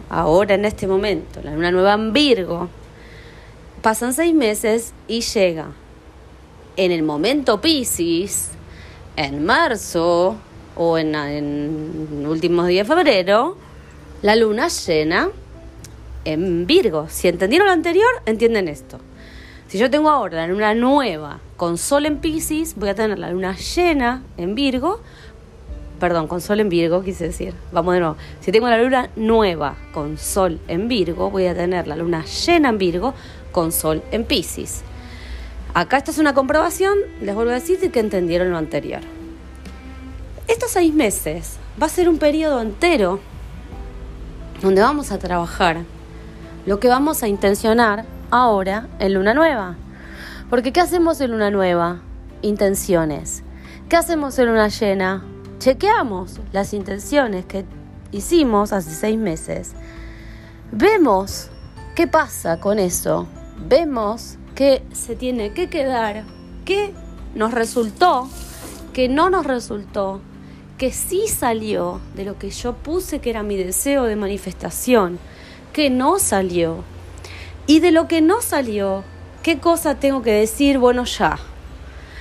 ahora 0.10 0.56
en 0.56 0.66
este 0.66 0.88
momento, 0.88 1.42
la 1.44 1.52
luna 1.52 1.72
nueva 1.72 1.94
en 1.94 2.14
Virgo, 2.14 2.70
pasan 3.82 4.14
seis 4.14 4.34
meses 4.34 4.94
y 5.08 5.22
llega 5.22 5.68
en 6.78 6.92
el 6.92 7.04
momento 7.04 7.62
Pisces, 7.62 8.52
en 9.18 9.46
marzo 9.46 10.38
o 10.76 10.98
en, 10.98 11.14
en 11.14 12.26
últimos 12.26 12.68
días 12.68 12.88
de 12.88 12.96
febrero, 12.96 13.58
la 14.22 14.36
luna 14.36 14.70
llena 14.70 15.30
en 16.26 16.66
Virgo. 16.66 17.08
Si 17.10 17.28
entendieron 17.28 17.68
lo 17.68 17.74
anterior, 17.74 18.10
entienden 18.26 18.70
esto. 18.70 19.00
Si 19.74 19.80
yo 19.80 19.90
tengo 19.90 20.12
ahora 20.12 20.38
la 20.38 20.46
luna 20.46 20.76
nueva 20.76 21.40
con 21.58 21.80
sol 21.80 22.06
en 22.06 22.20
Pisces, 22.20 22.76
voy 22.76 22.90
a 22.90 22.94
tener 22.94 23.18
la 23.18 23.32
luna 23.32 23.56
llena 23.56 24.22
en 24.38 24.54
Virgo. 24.54 25.02
Perdón, 26.00 26.28
con 26.28 26.42
sol 26.42 26.60
en 26.60 26.70
Virgo 26.70 27.02
quise 27.02 27.24
decir. 27.24 27.56
Vamos 27.72 27.96
de 27.96 28.02
nuevo. 28.02 28.16
Si 28.40 28.52
tengo 28.52 28.70
la 28.70 28.78
luna 28.78 29.10
nueva 29.16 29.76
con 29.92 30.20
sol 30.20 30.60
en 30.68 30.88
Virgo, 30.88 31.32
voy 31.32 31.48
a 31.48 31.56
tener 31.56 31.88
la 31.88 31.96
luna 31.96 32.24
llena 32.24 32.70
en 32.70 32.78
Virgo 32.78 33.16
con 33.52 33.72
sol 33.72 34.04
en 34.12 34.26
Pisces. 34.26 34.84
Acá 35.74 35.98
esta 35.98 36.12
es 36.12 36.20
una 36.20 36.36
comprobación, 36.36 36.96
les 37.20 37.34
vuelvo 37.34 37.50
a 37.50 37.56
decir 37.56 37.80
que 37.92 38.00
entendieron 38.00 38.52
lo 38.52 38.60
anterior. 38.60 39.02
Estos 40.48 40.70
seis 40.70 40.94
meses 40.94 41.58
va 41.82 41.88
a 41.88 41.90
ser 41.90 42.10
un 42.10 42.20
periodo 42.20 42.62
entero 42.62 43.20
donde 44.62 44.82
vamos 44.82 45.12
a 45.12 45.18
trabajar 45.18 45.78
lo 46.68 46.80
que 46.80 46.90
vamos 46.90 47.24
a 47.24 47.28
intencionar 47.28 48.06
ahora 48.34 48.88
en 48.98 49.14
luna 49.14 49.36
nueva. 49.36 49.76
Porque 50.50 50.74
¿qué 50.74 50.82
hacemos 50.82 51.22
en 51.22 51.32
luna 51.32 51.52
nueva? 51.52 52.02
Intenciones. 52.42 53.44
¿Qué 53.90 53.96
hacemos 53.96 54.40
en 54.40 54.48
luna 54.48 54.70
llena? 54.70 55.24
Chequeamos 55.60 56.40
las 56.52 56.74
intenciones 56.74 57.46
que 57.46 57.64
hicimos 58.12 58.74
hace 58.74 58.90
seis 58.90 59.20
meses. 59.20 59.74
Vemos 60.72 61.50
qué 61.96 62.08
pasa 62.08 62.60
con 62.60 62.80
eso. 62.80 63.28
Vemos 63.68 64.40
que 64.56 64.84
se 64.94 65.16
tiene 65.16 65.54
que 65.54 65.70
quedar, 65.70 66.24
qué 66.66 66.92
nos 67.36 67.54
resultó, 67.54 68.28
que 68.94 69.10
no 69.10 69.30
nos 69.30 69.46
resultó, 69.46 70.22
que 70.80 70.92
sí 70.92 71.28
salió 71.28 72.02
de 72.16 72.26
lo 72.26 72.40
que 72.40 72.50
yo 72.50 72.74
puse 72.74 73.20
que 73.20 73.30
era 73.30 73.44
mi 73.44 73.58
deseo 73.58 74.06
de 74.06 74.16
manifestación, 74.16 75.20
que 75.72 75.92
no 75.92 76.18
salió, 76.18 76.84
y 77.66 77.80
de 77.80 77.92
lo 77.92 78.08
que 78.08 78.22
no 78.22 78.42
salió, 78.42 79.04
¿qué 79.42 79.60
cosa 79.60 79.96
tengo 79.96 80.22
que 80.22 80.32
decir? 80.32 80.80
Bueno, 80.80 81.06
ya. 81.06 81.40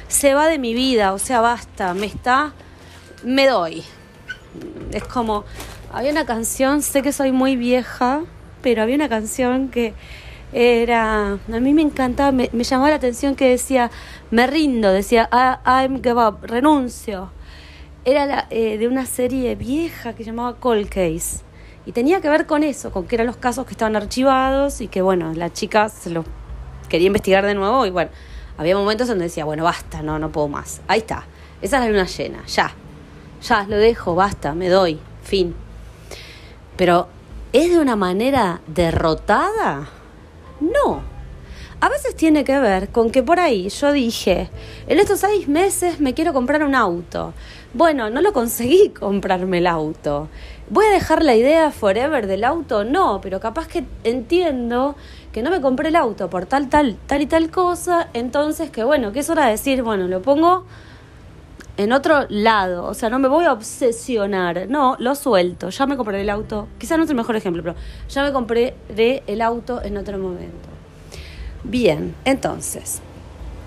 Se 0.09 0.35
va 0.35 0.47
de 0.47 0.59
mi 0.59 0.75
vida, 0.75 1.13
o 1.13 1.19
sea, 1.19 1.41
basta, 1.41 1.95
me 1.95 2.07
está, 2.07 2.53
me 3.25 3.47
doy. 3.47 3.83
Es 4.93 5.05
como, 5.05 5.45
había 5.93 6.13
una 6.13 6.27
canción, 6.27 6.83
sé 6.83 7.03
que 7.03 7.13
soy 7.13 7.33
muy 7.33 7.57
vieja, 7.57 8.23
pero 8.63 8.83
había 8.83 8.95
una 8.95 9.09
canción 9.09 9.69
que 9.69 9.95
era, 10.53 11.33
a 11.33 11.61
mí 11.61 11.73
me 11.73 11.83
encantaba, 11.83 12.31
me, 12.31 12.49
llamaba 12.49 12.91
la 12.91 12.97
atención 12.97 13.35
que 13.35 13.49
decía, 13.49 13.91
me 14.31 14.47
rindo, 14.47 14.93
decía, 14.93 15.29
I'm 15.33 16.03
give 16.03 16.23
up, 16.23 16.39
renuncio. 16.43 17.33
Era 18.05 18.27
la, 18.27 18.47
eh, 18.51 18.79
de 18.79 18.89
una 18.89 19.07
serie 19.07 19.55
vieja 19.55 20.13
que 20.13 20.25
llamaba 20.25 20.57
Cold 20.57 20.89
Case 20.89 21.43
y 21.85 21.93
tenía 21.93 22.21
que 22.21 22.29
ver 22.29 22.47
con 22.47 22.63
eso, 22.63 22.93
con 22.93 23.07
que 23.07 23.17
eran 23.17 23.27
los 23.27 23.37
casos 23.37 23.67
que 23.67 23.73
estaban 23.73 23.97
archivados 23.97 24.81
y 24.81 24.89
que, 24.89 25.03
bueno, 25.03 25.33
la 25.35 25.53
chica 25.53 25.89
se 25.89 26.11
lo 26.11 26.25
quería 26.89 27.09
investigar 27.09 27.45
de 27.45 27.55
nuevo 27.55 27.87
y, 27.87 27.91
bueno, 27.91 28.11
había 28.57 28.77
momentos 28.77 29.09
donde 29.09 29.25
decía, 29.25 29.45
bueno, 29.45 29.65
basta, 29.65 30.03
no, 30.03 30.19
no 30.19 30.31
puedo 30.31 30.49
más. 30.49 30.81
Ahí 30.87 31.01
está. 31.01 31.25
Esa 31.61 31.79
es 31.79 31.85
la 31.85 31.89
luna 31.89 32.07
llena, 32.07 32.45
ya. 32.47 32.73
Ya, 33.43 33.65
lo 33.69 33.77
dejo, 33.77 34.15
basta, 34.15 34.55
me 34.55 34.69
doy, 34.69 35.01
fin. 35.25 35.55
Pero, 36.77 37.09
¿es 37.53 37.71
de 37.71 37.79
una 37.79 37.97
manera 37.97 38.61
derrotada? 38.67 39.89
No. 40.61 41.12
A 41.83 41.89
veces 41.89 42.15
tiene 42.15 42.45
que 42.45 42.61
ver 42.61 42.91
con 42.91 43.11
que 43.11 43.25
por 43.25 43.41
ahí 43.41 43.69
yo 43.69 43.91
dije, 43.91 44.49
en 44.87 45.01
estos 45.01 45.19
seis 45.19 45.49
meses 45.49 45.99
me 45.99 46.15
quiero 46.15 46.33
comprar 46.33 46.63
un 46.63 46.77
auto. 46.77 47.35
Bueno, 47.75 48.09
no 48.09 48.21
lo 48.21 48.33
conseguí 48.33 48.91
comprarme 49.01 49.59
el 49.59 49.67
auto. 49.67 50.29
¿Voy 50.71 50.87
a 50.87 50.91
dejar 50.91 51.25
la 51.25 51.35
idea 51.35 51.73
forever 51.73 52.29
del 52.29 52.45
auto? 52.45 52.85
No, 52.85 53.21
pero 53.21 53.41
capaz 53.41 53.67
que 53.67 53.85
entiendo 54.05 54.95
que 55.33 55.43
no 55.43 55.51
me 55.51 55.61
compré 55.61 55.89
el 55.89 55.97
auto 55.97 56.31
por 56.31 56.47
tal, 56.47 56.69
tal, 56.69 56.99
tal 57.09 57.21
y 57.21 57.27
tal 57.27 57.51
cosa, 57.51 58.11
entonces 58.15 58.71
que 58.71 58.85
bueno, 58.85 59.11
que 59.11 59.19
es 59.19 59.29
hora 59.29 59.47
de 59.47 59.51
decir, 59.51 59.83
bueno, 59.83 60.07
lo 60.07 60.23
pongo 60.23 60.65
en 61.79 61.91
otro 61.91 62.27
lado, 62.29 62.85
o 62.85 62.95
sea, 62.95 63.11
no 63.11 63.19
me 63.19 63.27
voy 63.27 63.47
a 63.47 63.53
obsesionar, 63.53 64.69
no, 64.69 64.95
lo 65.01 65.17
suelto, 65.17 65.71
ya 65.71 65.87
me 65.87 65.97
compré 65.97 66.21
el 66.21 66.31
auto, 66.31 66.69
quizás 66.79 66.97
no 66.97 67.03
es 67.03 67.11
el 67.11 67.17
mejor 67.17 67.35
ejemplo, 67.35 67.61
pero 67.61 67.75
ya 68.09 68.23
me 68.23 68.31
compré 68.31 68.77
el 69.27 69.41
auto 69.41 69.83
en 69.83 69.97
otro 69.97 70.17
momento. 70.17 70.72
Bien, 71.65 72.15
entonces, 72.25 73.01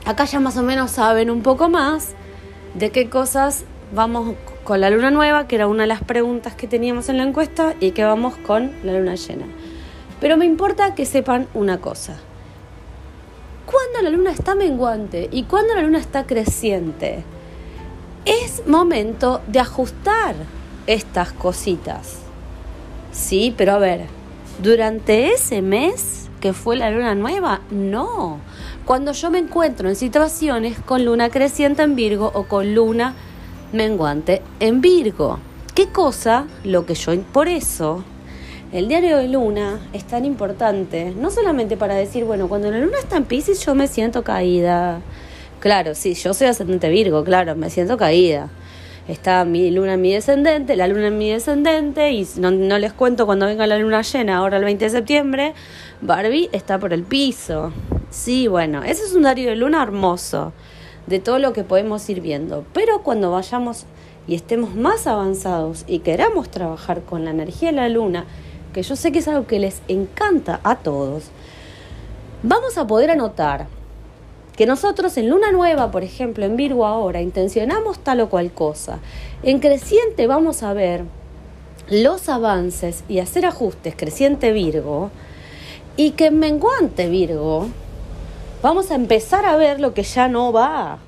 acá 0.06 0.26
ya 0.26 0.42
más 0.42 0.58
o 0.58 0.64
menos 0.64 0.92
saben 0.92 1.30
un 1.30 1.42
poco 1.42 1.70
más 1.70 2.10
de 2.74 2.92
qué 2.92 3.10
cosas 3.10 3.64
vamos 3.94 4.36
con 4.66 4.82
la 4.82 4.90
luna 4.90 5.12
nueva, 5.12 5.48
que 5.48 5.56
era 5.56 5.68
una 5.68 5.84
de 5.84 5.88
las 5.88 6.04
preguntas 6.04 6.56
que 6.56 6.68
teníamos 6.68 7.08
en 7.08 7.18
la 7.18 7.24
encuesta, 7.24 7.74
y 7.80 7.92
que 7.92 8.04
vamos 8.04 8.36
con 8.36 8.74
la 8.84 8.94
luna 8.94 9.16
llena. 9.16 9.46
Pero 10.20 10.36
me 10.36 10.46
importa 10.46 10.94
que 10.94 11.06
sepan 11.06 11.48
una 11.54 11.80
cosa. 11.80 12.18
Cuando 13.66 14.02
la 14.02 14.10
luna 14.10 14.32
está 14.32 14.56
menguante 14.56 15.30
y 15.32 15.44
cuando 15.44 15.74
la 15.74 15.82
luna 15.82 16.00
está 16.00 16.26
creciente, 16.26 17.24
es 18.26 18.68
momento 18.68 19.42
de 19.48 19.60
ajustar 19.60 20.36
estas 20.88 21.32
cositas. 21.32 22.18
Sí, 23.12 23.54
pero 23.56 23.74
a 23.74 23.78
ver, 23.78 24.06
durante 24.62 25.32
ese 25.32 25.62
mes 25.62 26.25
que 26.40 26.54
fue 26.54 26.76
la 26.76 26.92
luna 26.92 27.16
nueva, 27.16 27.62
no. 27.72 28.40
Cuando 28.86 29.12
yo 29.12 29.32
me 29.32 29.40
encuentro 29.40 29.90
en 29.90 29.96
situaciones 29.96 30.78
con 30.80 31.06
luna 31.06 31.30
creciente 31.30 31.84
en 31.84 31.96
Virgo 31.96 32.32
o 32.34 32.44
con 32.44 32.76
luna 32.76 33.16
menguante 33.74 34.42
en 34.60 34.82
Virgo. 34.82 35.40
¿Qué 35.74 35.88
cosa? 35.88 36.46
Lo 36.64 36.86
que 36.86 36.96
yo... 36.96 37.20
Por 37.34 37.48
eso, 37.48 38.04
el 38.72 38.88
diario 38.88 39.18
de 39.18 39.28
luna 39.28 39.80
es 39.94 40.06
tan 40.06 40.26
importante, 40.26 41.14
no 41.18 41.32
solamente 41.32 41.78
para 41.78 41.96
decir, 41.96 42.24
bueno, 42.24 42.48
cuando 42.48 42.72
la 42.72 42.80
luna 42.80 42.98
está 43.00 43.18
en 43.18 43.26
Pisces 43.26 43.66
yo 43.66 43.76
me 43.76 43.88
siento 43.88 44.24
caída 44.24 45.02
Claro, 45.66 45.96
sí, 45.96 46.14
yo 46.14 46.36
soy 46.36 46.46
ascendente 46.46 46.90
Virgo, 46.90 47.24
claro, 47.24 47.56
me 47.56 47.72
siento 47.72 47.98
caída. 47.98 48.50
Está 49.08 49.46
mi 49.46 49.70
luna 49.70 49.94
en 49.94 50.02
mi 50.02 50.14
descendente, 50.14 50.76
la 50.76 50.88
luna 50.88 51.08
en 51.08 51.18
mi 51.20 51.30
descendente, 51.30 52.12
y 52.12 52.28
no, 52.38 52.50
no 52.50 52.80
les 52.80 52.92
cuento 52.92 53.28
cuando 53.28 53.46
venga 53.46 53.68
la 53.68 53.78
luna 53.78 54.02
llena, 54.02 54.38
ahora 54.38 54.58
el 54.58 54.64
20 54.64 54.86
de 54.86 54.90
septiembre, 54.90 55.54
Barbie 56.02 56.50
está 56.54 56.80
por 56.80 56.92
el 56.92 57.04
piso. 57.04 57.72
Sí, 58.10 58.48
bueno, 58.48 58.82
ese 58.82 59.04
es 59.04 59.14
un 59.14 59.22
dario 59.22 59.50
de 59.50 59.58
luna 59.58 59.84
hermoso, 59.84 60.54
de 61.06 61.20
todo 61.20 61.38
lo 61.38 61.54
que 61.54 61.64
podemos 61.64 62.10
ir 62.10 62.20
viendo. 62.20 62.66
Pero 62.74 63.04
cuando 63.04 63.30
vayamos 63.30 63.86
y 64.28 64.34
estemos 64.34 64.74
más 64.74 65.06
avanzados 65.06 65.84
y 65.86 66.00
queramos 66.00 66.50
trabajar 66.50 67.02
con 67.02 67.26
la 67.26 67.32
energía 67.32 67.70
de 67.70 67.76
la 67.76 67.90
luna, 67.90 68.26
que 68.74 68.82
yo 68.82 68.96
sé 68.96 69.12
que 69.12 69.20
es 69.20 69.28
algo 69.28 69.46
que 69.46 69.60
les 69.60 69.84
encanta 69.88 70.60
a 70.64 70.78
todos, 70.78 71.26
vamos 72.42 72.78
a 72.80 72.88
poder 72.88 73.12
anotar 73.12 73.68
que 74.56 74.66
nosotros 74.66 75.18
en 75.18 75.30
luna 75.30 75.52
nueva, 75.52 75.92
por 75.92 76.04
ejemplo, 76.04 76.46
en 76.46 76.56
Virgo 76.56 76.86
ahora, 76.86 77.22
intencionamos 77.22 78.00
tal 78.00 78.22
o 78.22 78.30
cual 78.30 78.52
cosa. 78.52 79.00
En 79.44 79.60
creciente 79.60 80.28
vamos 80.28 80.64
a 80.64 80.74
ver 80.74 81.04
los 81.90 82.30
avances 82.30 83.04
y 83.08 83.20
hacer 83.20 83.46
ajustes 83.46 83.96
creciente 83.96 84.52
Virgo 84.52 85.12
y 85.98 86.12
que 86.12 86.28
en 86.28 86.40
menguante 86.40 87.10
Virgo 87.10 87.68
vamos 88.62 88.92
a 88.92 88.96
empezar 88.96 89.46
a 89.46 89.56
ver 89.58 89.80
lo 89.80 89.94
que 89.94 90.04
ya 90.04 90.28
no 90.28 90.52
va. 90.52 91.00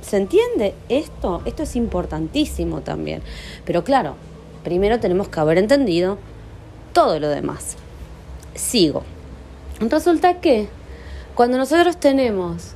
¿Se 0.00 0.16
entiende? 0.16 0.74
Esto, 0.88 1.42
esto 1.44 1.64
es 1.64 1.76
importantísimo 1.76 2.80
también. 2.80 3.20
Pero 3.64 3.84
claro, 3.84 4.14
primero 4.64 5.00
tenemos 5.00 5.28
que 5.28 5.40
haber 5.40 5.58
entendido 5.58 6.18
todo 6.94 7.20
lo 7.20 7.28
demás. 7.28 7.76
Sigo. 8.54 9.02
Resulta 9.80 10.40
que 10.40 10.68
cuando 11.38 11.56
nosotros 11.56 11.96
tenemos 11.98 12.72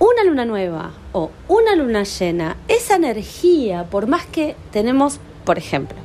una 0.00 0.24
luna 0.24 0.44
nueva 0.44 0.90
o 1.12 1.30
una 1.46 1.76
luna 1.76 2.02
llena, 2.02 2.56
esa 2.66 2.96
energía, 2.96 3.84
por 3.84 4.08
más 4.08 4.26
que 4.26 4.56
tenemos, 4.72 5.20
por 5.44 5.58
ejemplo, 5.58 5.96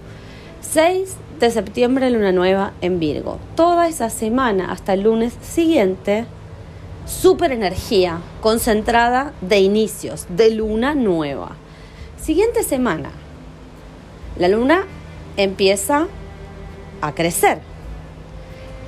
6 0.62 1.16
de 1.40 1.50
septiembre 1.50 2.12
luna 2.12 2.32
nueva 2.32 2.74
en 2.82 3.00
Virgo, 3.00 3.40
toda 3.56 3.88
esa 3.88 4.12
semana 4.12 4.72
hasta 4.72 4.94
el 4.94 5.02
lunes 5.02 5.34
siguiente, 5.42 6.26
super 7.08 7.52
energía 7.52 8.20
concentrada 8.40 9.34
de 9.42 9.58
inicios, 9.58 10.28
de 10.30 10.52
luna 10.52 10.94
nueva. 10.94 11.54
Siguiente 12.22 12.62
semana, 12.62 13.10
la 14.38 14.48
luna 14.48 14.86
empieza 15.38 16.06
a 17.02 17.16
crecer 17.16 17.73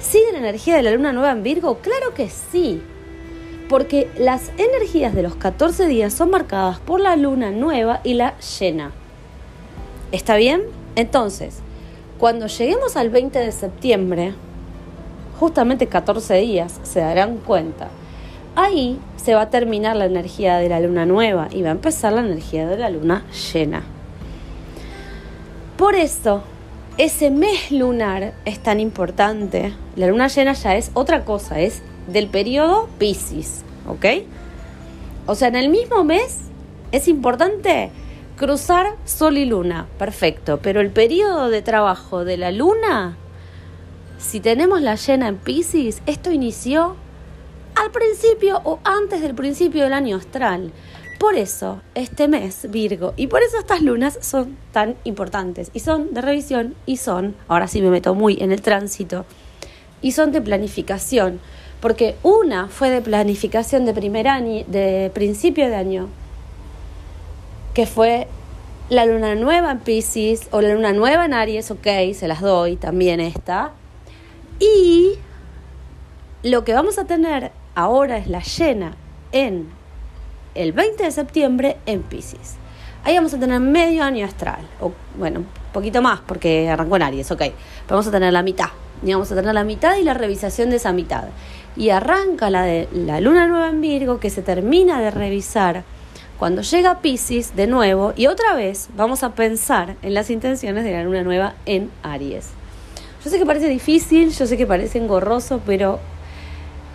¿Sigue 0.08 0.34
la 0.34 0.38
energía 0.38 0.76
de 0.76 0.84
la 0.84 0.92
luna 0.92 1.14
nueva 1.14 1.32
en 1.32 1.42
Virgo? 1.42 1.80
Claro 1.80 2.14
que 2.14 2.30
sí. 2.30 2.80
Porque 3.68 4.08
las 4.20 4.52
energías 4.58 5.16
de 5.16 5.24
los 5.24 5.36
14 5.36 5.88
días 5.88 6.14
son 6.14 6.30
marcadas 6.30 6.78
por 6.80 7.00
la 7.00 7.16
luna 7.16 7.50
nueva 7.50 8.02
y 8.04 8.14
la 8.14 8.38
llena. 8.38 8.92
¿Está 10.12 10.36
bien? 10.36 10.62
Entonces, 10.96 11.58
cuando 12.20 12.46
lleguemos 12.46 12.96
al 12.96 13.10
20 13.10 13.40
de 13.40 13.52
septiembre, 13.52 14.36
justamente 15.40 15.88
14 15.88 16.36
días, 16.36 16.80
se 16.84 17.00
darán 17.00 17.38
cuenta. 17.38 17.90
Ahí 18.56 19.00
se 19.16 19.34
va 19.34 19.42
a 19.42 19.50
terminar 19.50 19.96
la 19.96 20.06
energía 20.06 20.58
de 20.58 20.70
la 20.70 20.80
luna 20.82 21.08
nueva 21.08 21.48
y 21.52 21.64
va 21.64 21.70
a 21.70 21.72
empezar 21.72 22.14
la 22.14 22.22
energía 22.22 22.68
de 22.68 22.78
la 22.78 22.92
luna 22.92 23.26
llena. 23.52 23.82
Por 25.78 25.96
eso, 25.96 26.44
ese 26.98 27.30
mes 27.30 27.72
lunar 27.72 28.34
es 28.46 28.60
tan 28.60 28.80
importante. 28.80 29.74
La 29.96 30.08
luna 30.08 30.28
llena 30.28 30.54
ya 30.54 30.76
es 30.76 30.92
otra 30.94 31.26
cosa, 31.26 31.60
es 31.60 31.82
del 32.08 32.28
periodo 32.28 32.88
Pisces, 32.98 33.64
¿ok? 33.88 34.06
O 35.26 35.36
sea, 35.36 35.50
en 35.50 35.56
el 35.56 35.70
mismo 35.70 36.04
mes 36.04 36.40
es 36.92 37.08
importante 37.08 37.92
cruzar 38.38 38.96
Sol 39.06 39.38
y 39.38 39.46
Luna, 39.46 39.88
perfecto, 39.98 40.60
pero 40.62 40.82
el 40.82 40.92
periodo 40.92 41.50
de 41.50 41.62
trabajo 41.62 42.24
de 42.24 42.38
la 42.38 42.52
Luna, 42.52 43.18
si 44.18 44.40
tenemos 44.40 44.82
la 44.82 44.96
llena 44.96 45.28
en 45.28 45.38
Pisces, 45.38 46.02
esto 46.06 46.32
inició 46.32 46.96
al 47.76 47.92
principio 47.92 48.62
o 48.64 48.80
antes 48.84 49.22
del 49.22 49.36
principio 49.36 49.84
del 49.84 49.94
año 49.94 50.16
astral. 50.16 50.72
Por 51.20 51.36
eso 51.36 51.82
este 51.94 52.28
mes, 52.28 52.68
Virgo, 52.70 53.14
y 53.16 53.28
por 53.28 53.42
eso 53.42 53.58
estas 53.58 53.82
lunas 53.82 54.18
son 54.22 54.58
tan 54.74 54.96
importantes 55.06 55.72
y 55.74 55.80
son 55.80 56.14
de 56.14 56.22
revisión 56.22 56.76
y 56.86 56.98
son, 56.98 57.36
ahora 57.48 57.68
sí 57.68 57.82
me 57.82 57.90
meto 57.90 58.14
muy 58.16 58.38
en 58.42 58.52
el 58.52 58.62
tránsito, 58.62 59.26
y 60.02 60.12
son 60.12 60.32
de 60.32 60.42
planificación, 60.42 61.40
porque 61.80 62.16
una 62.22 62.68
fue 62.68 62.90
de 62.90 63.02
planificación 63.02 63.86
de 63.86 63.94
primer 63.94 64.28
año, 64.28 64.66
de 64.68 65.10
principio 65.14 65.68
de 65.68 65.76
año, 65.76 66.10
que 67.74 67.86
fue 67.86 68.28
la 68.90 69.06
luna 69.06 69.36
nueva 69.36 69.72
en 69.72 69.80
Pisces 69.80 70.48
o 70.52 70.62
la 70.62 70.74
luna 70.74 70.94
nueva 70.94 71.26
en 71.26 71.34
Aries, 71.34 71.72
ok, 71.72 71.88
se 72.14 72.28
las 72.28 72.42
doy, 72.42 72.76
también 72.76 73.20
esta. 73.20 73.72
Y 74.60 75.14
lo 76.44 76.64
que 76.64 76.74
vamos 76.74 77.00
a 77.00 77.06
tener 77.06 77.52
ahora 77.74 78.18
es 78.18 78.28
la 78.28 78.42
llena 78.42 78.96
en 79.32 79.70
el 80.56 80.72
20 80.72 81.04
de 81.04 81.12
septiembre 81.12 81.78
en 81.86 82.02
Pisces. 82.02 82.56
Ahí 83.04 83.16
vamos 83.16 83.34
a 83.34 83.40
tener 83.40 83.60
medio 83.60 84.04
año 84.04 84.26
astral, 84.26 84.68
o 84.82 84.92
bueno, 85.18 85.44
poquito 85.74 86.02
más 86.02 86.22
porque 86.26 86.70
arrancó 86.70 86.96
en 86.96 87.04
Aries, 87.04 87.30
ok. 87.30 87.44
vamos 87.88 88.08
a 88.08 88.12
tener 88.12 88.34
la 88.34 88.42
mitad, 88.42 88.70
y 89.04 89.14
vamos 89.14 89.32
a 89.32 89.36
tener 89.36 89.54
la 89.54 89.64
mitad 89.64 89.98
y 89.98 90.04
la 90.04 90.16
revisación 90.16 90.70
de 90.72 90.78
esa 90.78 90.92
mitad. 90.92 91.26
Y 91.76 91.90
arranca 91.90 92.50
la 92.50 92.64
de 92.64 92.88
la 92.94 93.20
luna 93.20 93.48
nueva 93.48 93.70
en 93.70 93.82
Virgo 93.82 94.20
que 94.20 94.30
se 94.30 94.42
termina 94.42 95.02
de 95.02 95.12
revisar 95.12 95.84
cuando 96.40 96.62
llega 96.62 97.02
Pisces 97.02 97.56
de 97.56 97.68
nuevo 97.68 98.14
y 98.16 98.28
otra 98.28 98.56
vez 98.56 98.90
vamos 98.96 99.24
a 99.24 99.36
pensar 99.36 99.96
en 100.02 100.14
las 100.14 100.30
intenciones 100.30 100.84
de 100.84 100.92
la 100.92 101.04
luna 101.04 101.24
nueva 101.24 101.54
en 101.66 101.92
Aries. 102.04 102.50
Yo 103.24 103.30
sé 103.30 103.40
que 103.40 103.46
parece 103.46 103.68
difícil, 103.70 104.32
yo 104.32 104.46
sé 104.46 104.58
que 104.58 104.68
parece 104.68 105.00
engorroso, 105.00 105.62
pero 105.66 106.00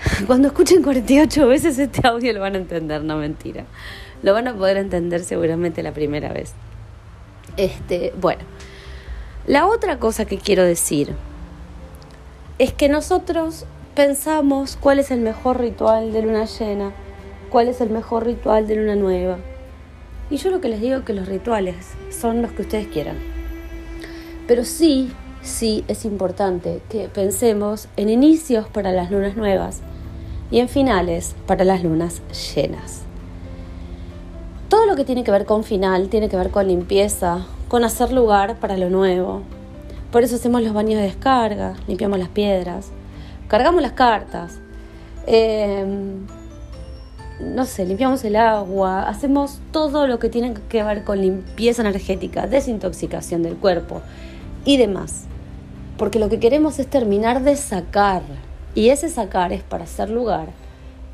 Cuando 0.27 0.49
escuchen 0.49 0.83
48 0.83 1.47
veces 1.47 1.79
este 1.79 2.07
audio 2.07 2.33
lo 2.33 2.41
van 2.41 2.55
a 2.55 2.59
entender, 2.59 3.03
no 3.05 3.17
mentira. 3.17 3.65
Lo 4.23 4.33
van 4.33 4.49
a 4.49 4.55
poder 4.55 4.77
entender 4.77 5.23
seguramente 5.23 5.83
la 5.83 5.93
primera 5.93 6.33
vez. 6.33 6.53
Este, 7.57 8.13
bueno, 8.21 8.43
la 9.47 9.67
otra 9.67 9.99
cosa 9.99 10.25
que 10.25 10.39
quiero 10.39 10.65
decir 10.65 11.15
es 12.59 12.73
que 12.73 12.89
nosotros 12.89 13.67
pensamos 13.95 14.77
cuál 14.81 14.99
es 14.99 15.11
el 15.11 15.21
mejor 15.21 15.61
ritual 15.61 16.13
de 16.13 16.23
luna 16.23 16.45
llena, 16.45 16.93
cuál 17.51 17.69
es 17.69 17.81
el 17.81 17.91
mejor 17.91 18.27
ritual 18.27 18.67
de 18.67 18.77
luna 18.77 18.97
nueva. 18.97 19.39
Y 20.31 20.37
yo 20.37 20.51
lo 20.51 20.61
que 20.61 20.69
les 20.69 20.81
digo 20.81 20.99
es 20.99 21.05
que 21.05 21.13
los 21.13 21.27
rituales 21.27 21.77
son 22.11 22.41
los 22.43 22.53
que 22.53 22.63
ustedes 22.63 22.87
quieran. 22.87 23.17
Pero 24.47 24.65
sí, 24.65 25.11
sí 25.43 25.85
es 25.89 26.05
importante 26.05 26.81
que 26.89 27.09
pensemos 27.09 27.89
en 27.97 28.09
inicios 28.09 28.69
para 28.69 28.93
las 28.93 29.11
lunas 29.11 29.37
nuevas 29.37 29.83
y 30.51 30.59
en 30.59 30.69
finales 30.69 31.35
para 31.47 31.65
las 31.65 31.83
lunas 31.83 32.23
llenas. 32.55 33.03
Todo 34.69 34.87
lo 34.87 34.97
que 34.97 35.05
tiene 35.05 35.25
que 35.25 35.31
ver 35.31 35.47
con 35.47 35.65
final 35.65 36.09
tiene 36.09 36.29
que 36.29 36.37
ver 36.37 36.51
con 36.51 36.69
limpieza, 36.69 37.47
con 37.69 37.85
hacer 37.85 38.13
lugar 38.13 38.57
para 38.61 38.77
lo 38.77 38.91
nuevo. 38.91 39.43
Por 40.13 40.23
eso 40.23 40.37
hacemos 40.37 40.63
los 40.63 40.73
baños 40.73 41.01
de 41.01 41.07
descarga, 41.07 41.75
limpiamos 41.87 42.19
las 42.19 42.29
piedras, 42.29 42.91
cargamos 43.49 43.83
las 43.83 43.93
cartas. 43.93 44.61
Em, 45.27 46.27
no 47.41 47.65
sé, 47.65 47.87
limpiamos 47.87 48.25
el 48.25 48.37
agua, 48.37 49.09
hacemos 49.09 49.61
todo 49.73 50.07
lo 50.07 50.19
que 50.19 50.29
tiene 50.29 50.55
que 50.69 50.83
ver 50.83 51.05
con 51.05 51.21
limpieza 51.21 51.83
energética, 51.83 52.47
desintoxicación 52.47 53.43
del 53.43 53.57
cuerpo 53.57 54.03
y 54.65 54.77
demás. 54.77 55.25
Porque 55.97 56.19
lo 56.19 56.29
que 56.29 56.39
queremos 56.39 56.79
es 56.79 56.87
terminar 56.87 57.43
de 57.43 57.57
sacar. 57.57 58.23
Y 58.75 58.91
ese 58.91 59.09
sacar 59.09 59.53
es 59.53 59.63
para 59.63 59.85
hacer 59.85 60.11
lugar 60.11 60.49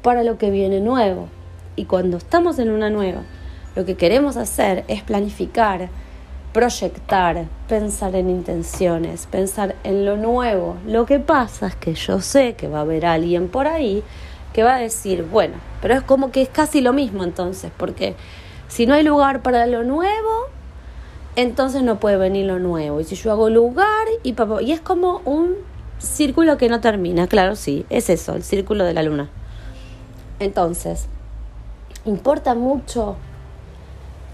para 0.02 0.22
lo 0.22 0.38
que 0.38 0.50
viene 0.50 0.80
nuevo. 0.80 1.28
Y 1.74 1.84
cuando 1.84 2.16
estamos 2.16 2.58
en 2.58 2.70
una 2.70 2.90
nueva, 2.90 3.22
lo 3.74 3.84
que 3.84 3.96
queremos 3.96 4.36
hacer 4.36 4.84
es 4.88 5.02
planificar, 5.02 5.88
proyectar, 6.52 7.46
pensar 7.68 8.14
en 8.14 8.30
intenciones, 8.30 9.26
pensar 9.26 9.74
en 9.84 10.04
lo 10.04 10.16
nuevo. 10.16 10.76
Lo 10.86 11.06
que 11.06 11.18
pasa 11.18 11.66
es 11.66 11.76
que 11.76 11.94
yo 11.94 12.20
sé 12.20 12.54
que 12.54 12.68
va 12.68 12.78
a 12.78 12.82
haber 12.82 13.04
alguien 13.04 13.48
por 13.48 13.66
ahí 13.66 14.02
que 14.52 14.62
va 14.62 14.76
a 14.76 14.78
decir, 14.78 15.22
bueno, 15.22 15.56
pero 15.82 15.92
es 15.92 16.02
como 16.02 16.30
que 16.30 16.40
es 16.40 16.48
casi 16.48 16.80
lo 16.80 16.94
mismo 16.94 17.24
entonces, 17.24 17.70
porque 17.76 18.14
si 18.68 18.86
no 18.86 18.94
hay 18.94 19.02
lugar 19.02 19.42
para 19.42 19.66
lo 19.66 19.84
nuevo, 19.84 20.46
entonces 21.36 21.82
no 21.82 22.00
puede 22.00 22.16
venir 22.16 22.46
lo 22.46 22.58
nuevo. 22.58 23.00
Y 23.00 23.04
si 23.04 23.16
yo 23.16 23.32
hago 23.32 23.50
lugar 23.50 24.06
y 24.22 24.34
y 24.62 24.72
es 24.72 24.80
como 24.80 25.20
un 25.26 25.56
círculo 25.98 26.56
que 26.56 26.68
no 26.68 26.80
termina, 26.80 27.26
claro, 27.26 27.56
sí, 27.56 27.86
es 27.90 28.10
eso, 28.10 28.34
el 28.34 28.42
círculo 28.42 28.84
de 28.84 28.94
la 28.94 29.02
luna. 29.02 29.28
Entonces, 30.38 31.06
importa 32.04 32.54
mucho 32.54 33.16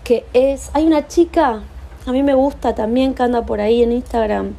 que 0.05 0.25
es, 0.33 0.71
hay 0.75 0.87
una 0.87 1.07
chica, 1.07 1.63
a 2.07 2.13
mí 2.13 2.23
me 2.23 2.35
gusta 2.35 2.75
también 2.75 3.15
que 3.15 3.23
anda 3.23 3.47
por 3.47 3.61
ahí 3.61 3.83
en 3.83 3.93
Instagram, 3.93 4.55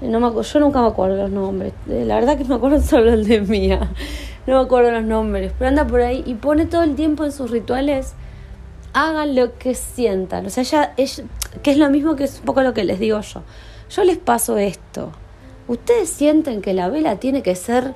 no 0.00 0.20
me, 0.20 0.42
yo 0.42 0.60
nunca 0.60 0.80
me 0.80 0.88
acuerdo 0.88 1.16
los 1.16 1.30
nombres, 1.30 1.72
eh, 1.88 2.04
la 2.06 2.14
verdad 2.16 2.38
que 2.38 2.44
me 2.44 2.54
acuerdo 2.54 2.80
solo 2.82 3.12
el 3.12 3.26
de 3.26 3.40
mía, 3.40 3.90
no 4.46 4.58
me 4.58 4.64
acuerdo 4.64 4.90
los 4.90 5.04
nombres, 5.04 5.52
pero 5.58 5.68
anda 5.68 5.86
por 5.86 6.00
ahí 6.00 6.22
y 6.26 6.34
pone 6.34 6.66
todo 6.66 6.82
el 6.82 6.94
tiempo 6.94 7.24
en 7.24 7.32
sus 7.32 7.50
rituales, 7.50 8.14
hagan 8.94 9.34
lo 9.34 9.58
que 9.58 9.74
sientan, 9.74 10.46
o 10.46 10.50
sea, 10.50 10.62
ella, 10.62 10.94
ella, 10.96 11.24
que 11.62 11.70
es 11.70 11.76
lo 11.76 11.90
mismo 11.90 12.16
que 12.16 12.24
es 12.24 12.38
un 12.38 12.44
poco 12.46 12.62
lo 12.62 12.72
que 12.72 12.84
les 12.84 12.98
digo 12.98 13.20
yo, 13.20 13.42
yo 13.90 14.04
les 14.04 14.16
paso 14.16 14.56
esto, 14.56 15.12
ustedes 15.68 16.08
sienten 16.08 16.62
que 16.62 16.72
la 16.72 16.88
vela 16.88 17.16
tiene 17.16 17.42
que 17.42 17.54
ser 17.54 17.94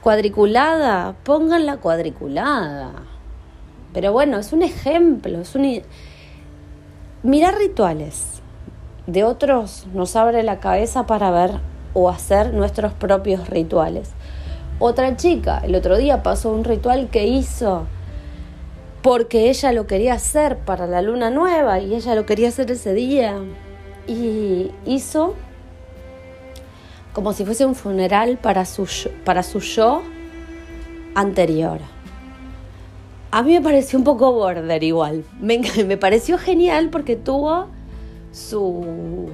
cuadriculada, 0.00 1.14
pónganla 1.24 1.76
cuadriculada. 1.76 2.92
Pero 3.92 4.12
bueno, 4.12 4.38
es 4.38 4.52
un 4.52 4.62
ejemplo, 4.62 5.40
es 5.40 5.54
un... 5.54 5.82
Mirar 7.22 7.56
rituales 7.56 8.40
de 9.06 9.24
otros 9.24 9.86
nos 9.94 10.16
abre 10.16 10.42
la 10.42 10.60
cabeza 10.60 11.06
para 11.06 11.30
ver 11.30 11.60
o 11.94 12.10
hacer 12.10 12.52
nuestros 12.52 12.92
propios 12.92 13.48
rituales. 13.48 14.10
Otra 14.78 15.16
chica 15.16 15.60
el 15.64 15.74
otro 15.74 15.96
día 15.96 16.22
pasó 16.22 16.50
un 16.50 16.64
ritual 16.64 17.08
que 17.08 17.26
hizo 17.26 17.86
porque 19.02 19.48
ella 19.48 19.72
lo 19.72 19.86
quería 19.86 20.14
hacer 20.14 20.58
para 20.58 20.86
la 20.86 21.00
luna 21.00 21.30
nueva 21.30 21.80
y 21.80 21.94
ella 21.94 22.14
lo 22.14 22.26
quería 22.26 22.48
hacer 22.48 22.70
ese 22.70 22.92
día 22.92 23.38
y 24.06 24.70
hizo 24.84 25.34
como 27.16 27.32
si 27.32 27.46
fuese 27.46 27.64
un 27.64 27.74
funeral 27.74 28.36
para 28.36 28.66
su, 28.66 28.86
para 29.24 29.42
su 29.42 29.60
yo 29.60 30.02
anterior. 31.14 31.78
A 33.30 33.42
mí 33.42 33.54
me 33.54 33.62
pareció 33.62 33.98
un 33.98 34.04
poco 34.04 34.32
border 34.32 34.84
igual. 34.84 35.24
Me, 35.40 35.62
me 35.86 35.96
pareció 35.96 36.36
genial 36.36 36.90
porque 36.90 37.16
tuvo 37.16 37.68
su, 38.32 39.30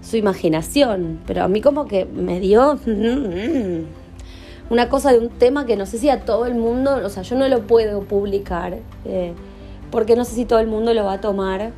su 0.00 0.16
imaginación, 0.16 1.20
pero 1.26 1.44
a 1.44 1.48
mí 1.48 1.60
como 1.60 1.84
que 1.84 2.06
me 2.06 2.40
dio 2.40 2.78
una 4.70 4.88
cosa 4.88 5.12
de 5.12 5.18
un 5.18 5.28
tema 5.28 5.66
que 5.66 5.76
no 5.76 5.84
sé 5.84 5.98
si 5.98 6.08
a 6.08 6.22
todo 6.22 6.46
el 6.46 6.54
mundo, 6.54 7.02
o 7.04 7.10
sea, 7.10 7.22
yo 7.22 7.36
no 7.36 7.48
lo 7.48 7.66
puedo 7.66 8.00
publicar, 8.04 8.78
eh, 9.04 9.34
porque 9.90 10.16
no 10.16 10.24
sé 10.24 10.34
si 10.34 10.46
todo 10.46 10.60
el 10.60 10.68
mundo 10.68 10.94
lo 10.94 11.04
va 11.04 11.12
a 11.12 11.20
tomar 11.20 11.70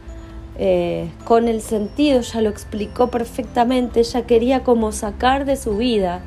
eh, 0.58 1.10
con 1.24 1.48
el 1.48 1.60
sentido, 1.60 2.20
ya 2.20 2.40
lo 2.40 2.50
explicó 2.50 3.08
perfectamente, 3.08 4.00
ella 4.00 4.26
quería 4.26 4.62
como 4.62 4.92
sacar 4.92 5.44
de 5.44 5.56
su 5.56 5.76
vida 5.76 6.20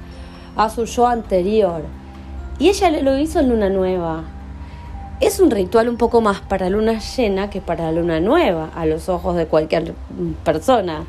a 0.56 0.70
su 0.70 0.86
yo 0.86 1.08
anterior. 1.08 1.84
Y 2.60 2.70
ella 2.70 2.90
lo 3.02 3.18
hizo 3.18 3.40
en 3.40 3.50
luna 3.50 3.70
nueva. 3.70 4.24
Es 5.20 5.40
un 5.40 5.52
ritual 5.52 5.90
un 5.90 5.98
poco 5.98 6.22
más 6.22 6.42
para 6.42 6.70
luna 6.70 7.00
llena 7.00 7.50
que 7.50 7.62
para 7.62 7.92
luna 7.92 8.20
nueva, 8.20 8.70
a 8.76 8.86
los 8.86 9.10
ojos 9.10 9.36
de 9.36 9.48
cualquier 9.48 9.94
persona. 10.44 11.06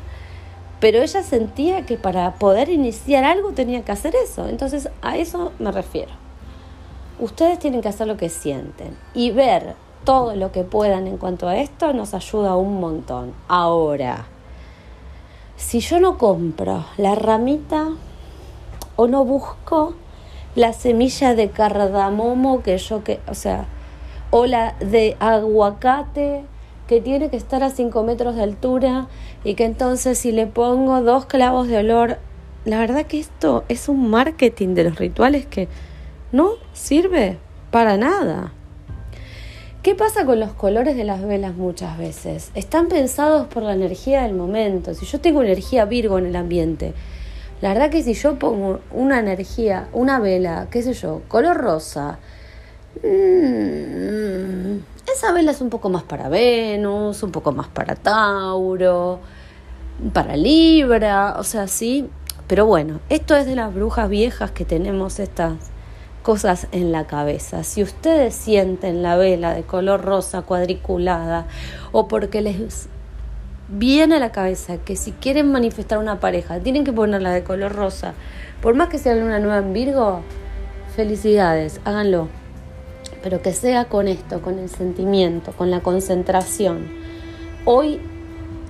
Pero 0.79 1.01
ella 1.01 1.23
sentía 1.23 1.85
que 1.85 1.97
para 1.97 2.33
poder 2.35 2.69
iniciar 2.69 3.23
algo 3.23 3.51
tenía 3.51 3.83
que 3.83 3.91
hacer 3.91 4.15
eso. 4.15 4.47
Entonces 4.47 4.89
a 5.01 5.17
eso 5.17 5.51
me 5.59 5.71
refiero. 5.71 6.11
Ustedes 7.19 7.59
tienen 7.59 7.81
que 7.81 7.87
hacer 7.87 8.07
lo 8.07 8.17
que 8.17 8.29
sienten 8.29 8.95
y 9.13 9.31
ver 9.31 9.75
todo 10.05 10.35
lo 10.35 10.51
que 10.51 10.63
puedan 10.63 11.07
en 11.07 11.17
cuanto 11.17 11.47
a 11.47 11.57
esto 11.57 11.91
nos 11.91 12.13
ayuda 12.13 12.55
un 12.55 12.79
montón. 12.79 13.33
Ahora, 13.47 14.25
si 15.57 15.79
yo 15.79 15.99
no 15.99 16.17
compro 16.17 16.85
la 16.97 17.15
ramita 17.15 17.89
o 18.95 19.07
no 19.07 19.25
busco 19.25 19.95
la 20.55 20.71
semilla 20.71 21.35
de 21.35 21.49
cardamomo 21.49 22.61
que 22.61 22.77
yo 22.77 23.03
que, 23.03 23.19
o 23.27 23.33
sea, 23.33 23.65
o 24.29 24.45
la 24.45 24.75
de 24.79 25.17
aguacate 25.19 26.43
que 26.87 27.01
tiene 27.01 27.29
que 27.29 27.37
estar 27.37 27.63
a 27.63 27.69
5 27.69 28.03
metros 28.03 28.35
de 28.35 28.43
altura 28.43 29.07
y 29.43 29.55
que 29.55 29.65
entonces 29.65 30.17
si 30.17 30.31
le 30.31 30.47
pongo 30.47 31.01
dos 31.01 31.25
clavos 31.25 31.67
de 31.67 31.79
olor, 31.79 32.19
la 32.63 32.79
verdad 32.79 33.05
que 33.05 33.19
esto 33.19 33.63
es 33.69 33.89
un 33.89 34.09
marketing 34.09 34.75
de 34.75 34.85
los 34.85 34.95
rituales 34.97 35.45
que 35.45 35.67
no 36.31 36.51
sirve 36.73 37.37
para 37.71 37.97
nada. 37.97 38.53
¿Qué 39.85 39.93
pasa 39.93 40.25
con 40.25 40.39
los 40.39 40.51
colores 40.53 40.97
de 40.97 41.03
las 41.03 41.23
velas 41.23 41.53
muchas 41.53 41.95
veces? 41.99 42.49
Están 42.55 42.87
pensados 42.87 43.45
por 43.45 43.61
la 43.61 43.73
energía 43.73 44.23
del 44.23 44.33
momento. 44.33 44.95
Si 44.95 45.05
yo 45.05 45.21
tengo 45.21 45.43
energía 45.43 45.85
Virgo 45.85 46.17
en 46.17 46.25
el 46.25 46.35
ambiente, 46.35 46.95
la 47.61 47.69
verdad 47.69 47.91
que 47.91 48.01
si 48.01 48.15
yo 48.15 48.39
pongo 48.39 48.79
una 48.89 49.19
energía, 49.19 49.87
una 49.93 50.19
vela, 50.19 50.69
qué 50.71 50.81
sé 50.81 50.93
yo, 50.93 51.21
color 51.27 51.57
rosa, 51.57 52.17
mmm, 53.03 54.77
esa 55.13 55.31
vela 55.31 55.51
es 55.51 55.61
un 55.61 55.69
poco 55.69 55.89
más 55.89 56.01
para 56.01 56.29
Venus, 56.29 57.21
un 57.21 57.31
poco 57.31 57.51
más 57.51 57.67
para 57.67 57.95
Tauro, 57.95 59.19
para 60.13 60.35
Libra, 60.35 61.35
o 61.37 61.43
sea, 61.43 61.67
sí. 61.67 62.09
Pero 62.47 62.65
bueno, 62.65 63.01
esto 63.09 63.35
es 63.35 63.45
de 63.45 63.55
las 63.55 63.71
brujas 63.71 64.09
viejas 64.09 64.49
que 64.49 64.65
tenemos 64.65 65.19
estas 65.19 65.53
cosas 66.25 66.65
en 66.71 66.91
la 66.91 67.05
cabeza. 67.05 67.63
Si 67.63 67.83
ustedes 67.83 68.33
sienten 68.33 69.03
la 69.03 69.15
vela 69.15 69.53
de 69.53 69.61
color 69.61 70.01
rosa 70.01 70.41
cuadriculada 70.41 71.45
o 71.91 72.07
porque 72.07 72.41
les 72.41 72.89
viene 73.69 74.15
a 74.15 74.19
la 74.19 74.31
cabeza 74.31 74.77
que 74.77 74.95
si 74.95 75.11
quieren 75.11 75.51
manifestar 75.51 75.99
una 75.99 76.19
pareja 76.19 76.59
tienen 76.59 76.83
que 76.83 76.91
ponerla 76.91 77.31
de 77.31 77.43
color 77.43 77.73
rosa, 77.73 78.15
por 78.59 78.73
más 78.73 78.89
que 78.89 78.97
sea 78.97 79.13
una 79.13 79.37
nueva 79.37 79.59
en 79.59 79.73
Virgo, 79.73 80.21
felicidades, 80.95 81.79
háganlo. 81.85 82.27
Pero 83.21 83.43
que 83.43 83.53
sea 83.53 83.85
con 83.85 84.07
esto, 84.07 84.41
con 84.41 84.57
el 84.57 84.69
sentimiento, 84.69 85.51
con 85.51 85.69
la 85.69 85.81
concentración. 85.81 86.87
Hoy 87.65 87.99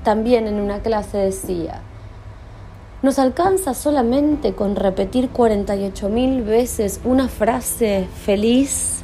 también 0.03 0.47
en 0.47 0.55
una 0.55 0.79
clase 0.79 1.19
decía, 1.19 1.79
nos 3.05 3.19
alcanza 3.19 3.75
solamente 3.75 4.53
con 4.53 4.75
repetir 4.75 5.29
48 5.29 6.09
mil 6.09 6.41
veces 6.41 6.99
una 7.03 7.27
frase 7.27 8.07
feliz, 8.25 9.03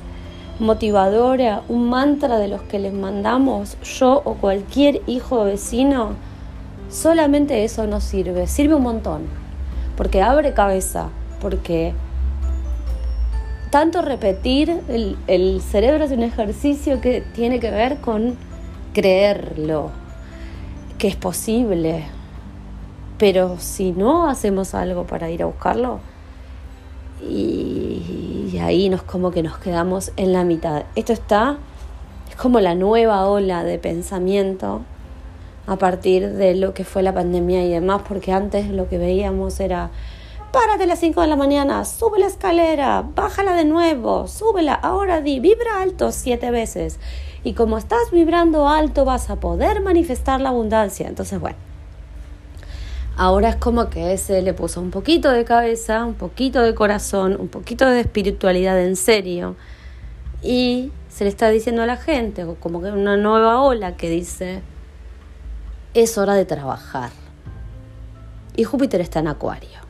motivadora, 0.57 1.61
un 1.69 1.87
mantra 1.87 2.39
de 2.39 2.47
los 2.47 2.63
que 2.63 2.79
les 2.79 2.93
mandamos 2.93 3.77
yo 3.83 4.23
o 4.25 4.33
cualquier 4.33 5.03
hijo 5.05 5.43
vecino. 5.43 6.15
Solamente 6.89 7.63
eso 7.63 7.85
nos 7.85 8.03
sirve, 8.03 8.47
sirve 8.47 8.73
un 8.73 8.81
montón, 8.81 9.27
porque 9.95 10.23
abre 10.23 10.55
cabeza, 10.55 11.09
porque 11.39 11.93
tanto 13.69 14.01
repetir 14.01 14.81
el, 14.89 15.15
el 15.27 15.61
cerebro 15.61 16.05
es 16.05 16.11
un 16.11 16.23
ejercicio 16.23 17.01
que 17.01 17.21
tiene 17.35 17.59
que 17.59 17.69
ver 17.69 17.97
con 18.01 18.35
creerlo, 18.93 19.91
que 20.97 21.07
es 21.07 21.15
posible, 21.15 22.05
pero 23.21 23.57
si 23.59 23.91
no 23.91 24.27
hacemos 24.27 24.73
algo 24.73 25.05
para 25.05 25.29
ir 25.29 25.43
a 25.43 25.45
buscarlo, 25.45 25.99
y, 27.21 28.57
ahí 28.59 28.89
nos 28.89 29.03
como 29.03 29.29
que 29.29 29.43
nos 29.43 29.59
quedamos 29.59 30.11
en 30.17 30.33
la 30.33 30.43
mitad. 30.43 30.85
Esto 30.95 31.13
está, 31.13 31.57
es 32.27 32.35
como 32.35 32.59
la 32.59 32.73
nueva 32.73 33.27
ola 33.27 33.63
de 33.63 33.77
pensamiento 33.77 34.81
a 35.67 35.75
partir 35.75 36.31
de 36.31 36.55
lo 36.55 36.73
que 36.73 36.83
fue 36.83 37.03
la 37.03 37.13
pandemia 37.13 37.63
y 37.63 37.69
demás, 37.69 38.01
porque 38.07 38.31
antes 38.31 38.69
lo 38.69 38.89
que 38.89 38.97
veíamos 38.97 39.59
era, 39.59 39.91
párate 40.51 40.85
a 40.85 40.87
las 40.87 40.97
5 40.97 41.21
de 41.21 41.27
la 41.27 41.35
mañana, 41.35 41.85
sube 41.85 42.17
la 42.17 42.25
escalera, 42.25 43.05
bájala 43.13 43.53
de 43.53 43.65
nuevo, 43.65 44.27
súbela, 44.27 44.73
ahora 44.73 45.21
di, 45.21 45.39
vibra 45.39 45.79
alto 45.79 46.11
siete 46.11 46.49
veces. 46.49 46.99
Y 47.43 47.53
como 47.53 47.77
estás 47.77 48.09
vibrando 48.11 48.67
alto 48.67 49.05
vas 49.05 49.29
a 49.29 49.35
poder 49.35 49.81
manifestar 49.81 50.41
la 50.41 50.49
abundancia. 50.49 51.07
Entonces, 51.07 51.39
bueno 51.39 51.70
Ahora 53.21 53.49
es 53.49 53.55
como 53.57 53.87
que 53.87 54.13
ese 54.13 54.41
le 54.41 54.55
puso 54.55 54.81
un 54.81 54.89
poquito 54.89 55.29
de 55.29 55.45
cabeza, 55.45 56.05
un 56.05 56.15
poquito 56.15 56.59
de 56.63 56.73
corazón, 56.73 57.37
un 57.39 57.49
poquito 57.49 57.87
de 57.87 57.99
espiritualidad 57.99 58.83
en 58.83 58.95
serio. 58.95 59.55
Y 60.41 60.91
se 61.07 61.25
le 61.25 61.29
está 61.29 61.49
diciendo 61.49 61.83
a 61.83 61.85
la 61.85 61.97
gente, 61.97 62.47
como 62.59 62.81
que 62.81 62.89
una 62.89 63.17
nueva 63.17 63.61
ola 63.61 63.95
que 63.95 64.09
dice, 64.09 64.63
es 65.93 66.17
hora 66.17 66.33
de 66.33 66.45
trabajar. 66.45 67.11
Y 68.55 68.63
Júpiter 68.63 69.01
está 69.01 69.19
en 69.19 69.27
Acuario, 69.27 69.81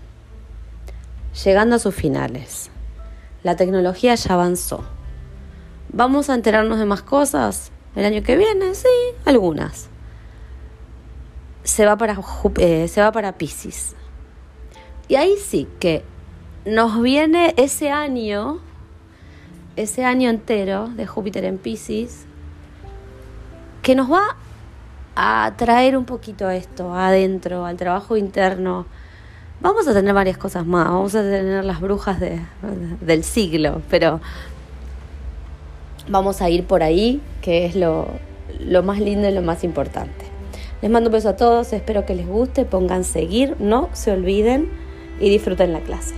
llegando 1.46 1.78
a 1.78 1.80
sus 1.80 1.96
finales. 1.96 2.70
La 3.44 3.56
tecnología 3.56 4.14
ya 4.16 4.34
avanzó. 4.34 4.84
¿Vamos 5.88 6.30
a 6.30 6.36
enterarnos 6.36 6.80
de 6.80 6.86
más 6.86 7.02
cosas 7.02 7.72
el 7.96 8.04
año 8.04 8.24
que 8.24 8.36
viene? 8.36 8.76
Sí, 8.76 8.90
algunas. 9.24 9.91
Se 11.64 11.86
va 11.86 11.98
para, 11.98 12.18
eh, 12.58 12.88
se 12.88 13.02
va 13.02 13.12
para 13.12 13.34
Pisces. 13.34 13.96
Y 15.08 15.16
ahí 15.16 15.36
sí 15.38 15.68
que 15.80 16.04
nos 16.66 17.02
viene 17.02 17.54
ese 17.58 17.92
año, 17.92 18.60
ese 19.76 20.06
año 20.06 20.30
entero 20.30 20.88
de 20.88 21.06
Júpiter 21.06 21.44
en 21.46 21.58
Pisces, 21.58 22.26
que 23.82 23.96
nos 23.96 24.12
va 24.12 24.36
a 25.16 25.54
traer 25.58 25.98
un 25.98 26.06
poquito 26.06 26.50
esto, 26.50 26.94
adentro, 26.94 27.66
al 27.66 27.78
trabajo 27.78 28.16
interno. 28.16 28.86
Vamos 29.60 29.88
a 29.88 29.94
tener 29.94 30.14
varias 30.14 30.38
cosas 30.38 30.66
más, 30.66 30.86
vamos 30.86 31.14
a 31.16 31.22
tener 31.22 31.66
las 31.66 31.82
brujas 31.82 32.20
de, 32.20 32.40
del 33.02 33.24
siglo, 33.24 33.82
pero 33.90 34.20
vamos 36.08 36.42
a 36.42 36.50
ir 36.50 36.66
por 36.66 36.84
ahí, 36.84 37.22
que 37.42 37.66
es 37.66 37.76
lo, 37.76 38.08
lo 38.60 38.82
más 38.82 39.00
lindo 39.00 39.28
y 39.28 39.34
lo 39.34 39.42
más 39.42 39.64
importante. 39.64 40.31
Les 40.82 40.90
mando 40.90 41.10
un 41.10 41.14
beso 41.14 41.30
a 41.30 41.36
todos, 41.36 41.74
espero 41.74 42.06
que 42.08 42.16
les 42.16 42.28
guste, 42.28 42.66
pongan 42.66 43.04
seguir, 43.04 43.56
no 43.60 43.90
se 43.94 44.12
olviden 44.12 44.68
y 45.20 45.30
disfruten 45.30 45.74
la 45.74 45.82
clase. 45.82 46.16